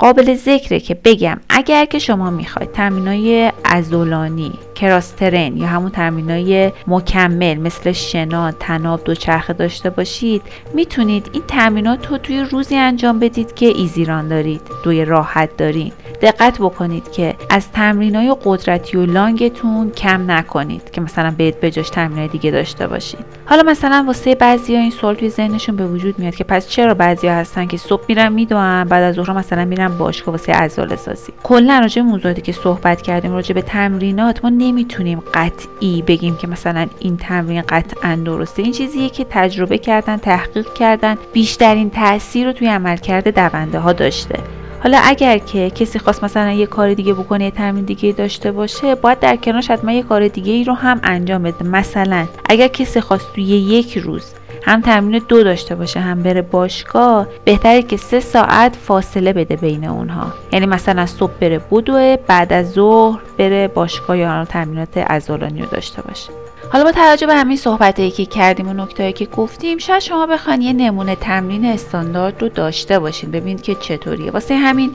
قابل 0.00 0.34
ذکره 0.34 0.80
که 0.80 0.94
بگم. 0.94 1.40
اگر 1.48 1.84
که 1.84 1.98
شما 1.98 2.30
می‌خواید 2.30 2.72
تمرینای 2.72 3.52
ازولانی 3.64 4.52
کراسترن 4.74 5.56
یا 5.56 5.66
همون 5.66 5.90
تمرینای 5.90 6.72
مکمل 6.86 7.54
مثل 7.54 7.92
شنا 7.92 8.52
تناب 8.52 9.04
دوچرخه 9.04 9.52
داشته 9.52 9.90
باشید 9.90 10.42
می‌تونید 10.74 11.30
این 11.32 11.42
تمرینات 11.48 12.06
رو 12.06 12.18
توی 12.18 12.40
روزی 12.40 12.76
انجام 12.76 13.18
بدید 13.18 13.54
که 13.54 13.66
ایزیران 13.66 14.28
دارید 14.28 14.60
دوی 14.84 15.04
راحت 15.04 15.56
دارید 15.56 15.92
دقت 16.22 16.58
بکنید 16.58 17.10
که 17.12 17.34
از 17.50 17.72
تمرینای 17.72 18.36
قدرتی 18.44 18.96
و 18.96 19.06
لانگتون 19.06 19.90
کم 19.90 20.30
نکنید 20.30 20.90
که 20.90 21.00
مثلا 21.00 21.34
بهت 21.38 21.60
بجاش 21.60 21.90
تمرینای 21.90 22.28
دیگه 22.28 22.50
داشته 22.50 22.86
باشید 22.86 23.24
حالا 23.44 23.62
مثلا 23.62 24.04
واسه 24.06 24.34
بعضیا 24.34 24.80
این 24.80 24.90
سوال 24.90 25.14
توی 25.14 25.30
ذهنشون 25.30 25.76
به 25.76 25.86
وجود 25.86 26.18
میاد 26.18 26.34
که 26.34 26.44
پس 26.44 26.68
چرا 26.68 26.94
بعضیا 26.94 27.34
هستن 27.34 27.66
که 27.66 27.76
صبح 27.76 28.04
میرن 28.08 28.32
میدوئن 28.32 28.84
بعد 28.84 29.02
از 29.02 29.14
ظهر 29.14 29.32
مثلا 29.32 29.64
میرن 29.64 29.88
باشگاه 29.98 30.32
واسه 30.32 30.52
عضله 30.52 30.96
سازی. 30.96 31.32
کلا 31.42 31.78
راجع 31.78 32.02
موضوعاتی 32.02 32.42
که 32.42 32.52
صحبت 32.52 33.02
کردیم 33.02 33.32
راجع 33.32 33.54
به 33.54 33.62
تمرینات 33.62 34.44
ما 34.44 34.50
نمی‌تونیم 34.50 35.22
قطعی 35.34 36.02
بگیم 36.02 36.36
که 36.36 36.46
مثلا 36.46 36.86
این 36.98 37.16
تمرین 37.16 37.62
قطعا 37.68 38.18
درسته. 38.24 38.62
این 38.62 38.72
چیزیه 38.72 39.08
که 39.08 39.26
تجربه 39.30 39.78
کردن 39.78 40.16
تحقیق 40.16 40.72
کردن 40.72 41.16
بیشترین 41.32 41.90
تاثیر 41.90 42.46
رو 42.46 42.52
توی 42.52 42.68
عملکرد 42.68 43.34
دونده 43.34 43.78
ها 43.78 43.92
داشته. 43.92 44.38
حالا 44.82 45.00
اگر 45.04 45.38
که 45.38 45.70
کسی 45.70 45.98
خواست 45.98 46.24
مثلا 46.24 46.52
یه 46.52 46.66
کار 46.66 46.94
دیگه 46.94 47.14
بکنه 47.14 47.44
یه 47.44 47.50
تمرین 47.50 47.84
دیگه 47.84 48.12
داشته 48.12 48.52
باشه 48.52 48.94
باید 48.94 49.18
در 49.18 49.36
کنارش 49.36 49.70
حتما 49.70 49.92
یه 49.92 50.02
کار 50.02 50.28
دیگه 50.28 50.52
ای 50.52 50.64
رو 50.64 50.72
هم 50.72 51.00
انجام 51.04 51.42
بده. 51.42 51.64
مثلا 51.64 52.26
اگر 52.48 52.68
کسی 52.68 53.00
خواست 53.00 53.32
توی 53.34 53.44
یک 53.44 53.98
روز 53.98 54.32
هم 54.62 54.80
تمرین 54.80 55.22
دو 55.28 55.42
داشته 55.42 55.74
باشه 55.74 56.00
هم 56.00 56.22
بره 56.22 56.42
باشگاه 56.42 57.26
بهتره 57.44 57.82
که 57.82 57.96
سه 57.96 58.20
ساعت 58.20 58.76
فاصله 58.76 59.32
بده 59.32 59.56
بین 59.56 59.84
اونها. 59.84 60.26
یعنی 60.52 60.66
مثلا 60.66 61.06
صبح 61.06 61.32
بره 61.40 61.60
بدوه 61.70 62.16
بعد 62.26 62.52
از 62.52 62.72
ظهر 62.72 63.20
بره 63.38 63.68
باشگاه 63.68 64.18
یا 64.18 64.44
تمرینات 64.44 64.98
عضلانی 64.98 65.62
رو 65.62 65.66
داشته 65.66 66.02
باشه. 66.02 66.39
حالا 66.72 66.84
با 66.84 66.92
توجه 66.92 67.26
به 67.26 67.34
همین 67.34 67.56
صحبتایی 67.56 68.10
که 68.10 68.26
کردیم 68.26 68.68
و 68.68 68.72
نکتهایی 68.72 69.12
که 69.12 69.26
گفتیم 69.26 69.78
شاید 69.78 70.02
شما 70.02 70.26
بخواین 70.26 70.62
یه 70.62 70.72
نمونه 70.72 71.16
تمرین 71.16 71.64
استاندارد 71.64 72.42
رو 72.42 72.48
داشته 72.48 72.98
باشین. 72.98 73.30
ببینید 73.30 73.62
که 73.62 73.74
چطوریه. 73.74 74.30
واسه 74.30 74.56
همین 74.56 74.94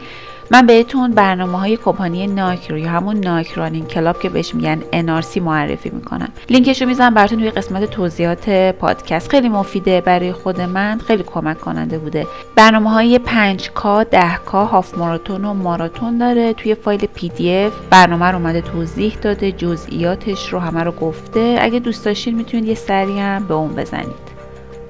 من 0.51 0.65
بهتون 0.65 1.11
برنامه 1.11 1.59
های 1.59 1.77
کمپانی 1.77 2.27
رو 2.69 2.77
یا 2.77 2.89
همون 2.89 3.17
Nike 3.17 3.51
Running 3.51 3.87
Club 3.87 4.19
که 4.19 4.29
بهش 4.29 4.55
میگن 4.55 4.79
NRC 4.81 5.37
معرفی 5.37 5.89
می‌کنم. 5.89 6.29
لینکش 6.49 6.81
رو 6.81 6.87
می‌زنم 6.87 7.13
براتون 7.13 7.39
توی 7.39 7.49
قسمت 7.49 7.85
توضیحات 7.85 8.49
پادکست. 8.49 9.29
خیلی 9.29 9.49
مفیده 9.49 10.01
برای 10.01 10.33
خود 10.33 10.61
من 10.61 10.99
خیلی 11.07 11.23
کمک 11.23 11.59
کننده 11.59 11.97
بوده. 11.97 12.27
برنامه 12.55 12.89
های 12.89 13.19
5K 13.25 14.05
10K 14.11 14.51
half 14.51 14.97
marathon 14.97 15.45
و 15.45 15.53
ماراتون 15.53 16.17
داره. 16.17 16.53
توی 16.53 16.75
فایل 16.75 17.05
PDF 17.05 17.73
برنامه 17.89 18.25
رو 18.25 18.35
اومده 18.35 18.61
توضیح 18.61 19.17
داده 19.21 19.51
جزئیاتش 19.51 20.53
رو 20.53 20.59
همه 20.59 20.83
رو 20.83 20.91
گفته. 20.91 21.57
اگه 21.61 21.79
دوست 21.79 22.05
داشتین 22.05 22.35
می‌تونید 22.35 22.65
یه 22.65 22.75
سری 22.75 23.39
به 23.47 23.53
اون 23.53 23.75
بزنید. 23.75 24.34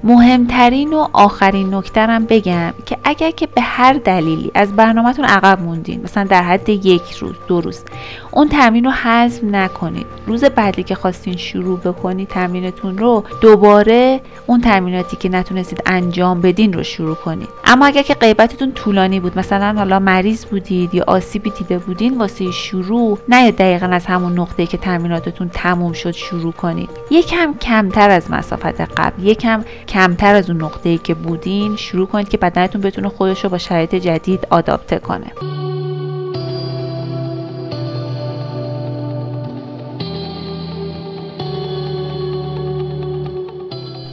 مهمترین 0.06 0.92
و 0.92 1.06
آخرین 1.12 1.74
نکترم 1.74 2.24
بگم 2.24 2.74
که 2.86 2.96
اگر 3.04 3.30
که 3.30 3.46
به 3.46 3.60
هر 3.60 3.92
دلیلی 3.92 4.50
از 4.54 4.76
برنامهتون 4.76 5.24
عقب 5.24 5.60
موندین 5.62 6.02
مثلا 6.02 6.24
در 6.24 6.42
حد 6.42 6.68
یک 6.68 7.10
روز 7.10 7.34
دو 7.48 7.60
روز 7.60 7.84
اون 8.30 8.48
تمرین 8.48 8.84
رو 8.84 8.90
حذف 8.90 9.44
نکنید. 9.44 10.06
روز 10.26 10.44
بعدی 10.44 10.82
که 10.82 10.94
خواستین 10.94 11.36
شروع 11.36 11.78
بکنید 11.78 12.28
تمرینتون 12.28 12.98
رو 12.98 13.24
دوباره 13.40 14.20
اون 14.46 14.60
تمریناتی 14.60 15.16
که 15.16 15.28
نتونستید 15.28 15.82
انجام 15.86 16.40
بدین 16.40 16.72
رو 16.72 16.82
شروع 16.82 17.14
کنید. 17.14 17.48
اما 17.64 17.86
اگر 17.86 18.02
که 18.02 18.14
غیبتتون 18.14 18.72
طولانی 18.72 19.20
بود 19.20 19.38
مثلا 19.38 19.74
حالا 19.78 19.98
مریض 19.98 20.44
بودید 20.44 20.94
یا 20.94 21.04
آسیبی 21.06 21.50
دیده 21.50 21.78
بودین 21.78 22.18
واسه 22.18 22.50
شروع 22.50 23.18
نه 23.28 23.50
دقیقا 23.50 23.86
از 23.86 24.06
همون 24.06 24.38
نقطه 24.38 24.66
که 24.66 24.76
تمریناتتون 24.76 25.48
تموم 25.48 25.92
شد 25.92 26.10
شروع 26.10 26.52
کنید. 26.52 26.90
یکم 27.10 27.54
کمتر 27.54 28.10
از 28.10 28.30
مسافت 28.30 28.80
قبل 28.80 29.22
یکم 29.22 29.64
کمتر 29.96 30.34
از 30.34 30.50
اون 30.50 30.62
نقطه‌ای 30.62 30.98
که 30.98 31.14
بودین 31.14 31.76
شروع 31.76 32.06
کنید 32.06 32.28
که 32.28 32.36
بدنتون 32.36 32.80
بتونه 32.80 33.08
خودش 33.08 33.44
رو 33.44 33.50
با 33.50 33.58
شرایط 33.58 33.94
جدید 33.94 34.46
آداپته 34.50 34.98
کنه. 34.98 35.26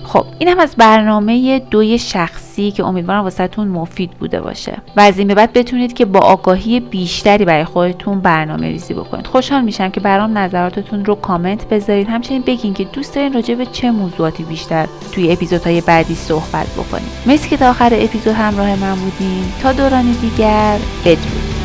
خب 0.03 0.25
این 0.39 0.49
هم 0.49 0.59
از 0.59 0.75
برنامه 0.75 1.59
دوی 1.59 1.99
شخصی 2.53 2.71
که 2.71 2.83
امیدوارم 2.85 3.23
واسهتون 3.23 3.67
مفید 3.67 4.11
بوده 4.11 4.41
باشه. 4.41 4.77
و 4.95 5.01
از 5.01 5.17
این 5.17 5.27
به 5.27 5.35
بعد 5.35 5.53
بتونید 5.53 5.93
که 5.93 6.05
با 6.05 6.19
آگاهی 6.19 6.79
بیشتری 6.79 7.45
برای 7.45 7.63
خودتون 7.63 8.21
برنامه 8.21 8.67
ریزی 8.67 8.93
بکنید. 8.93 9.27
خوشحال 9.27 9.63
میشم 9.63 9.89
که 9.89 9.99
برام 9.99 10.37
نظراتتون 10.37 11.05
رو 11.05 11.15
کامنت 11.15 11.69
بذارید. 11.69 12.07
همچنین 12.07 12.41
بگین 12.41 12.73
که 12.73 12.83
دوست 12.83 13.15
دارین 13.15 13.33
راجع 13.33 13.55
به 13.55 13.65
چه 13.65 13.91
موضوعاتی 13.91 14.43
بیشتر 14.43 14.87
توی 15.11 15.31
اپیزودهای 15.31 15.81
بعدی 15.81 16.15
صحبت 16.15 16.67
بکنید 16.67 17.11
مرسی 17.25 17.49
که 17.49 17.57
تا 17.57 17.69
آخر 17.69 17.93
اپیزود 17.93 18.33
همراه 18.33 18.75
من 18.75 18.95
بودین. 18.95 19.43
تا 19.61 19.73
دوران 19.73 20.11
دیگر 20.21 20.77
بدرود. 21.05 21.62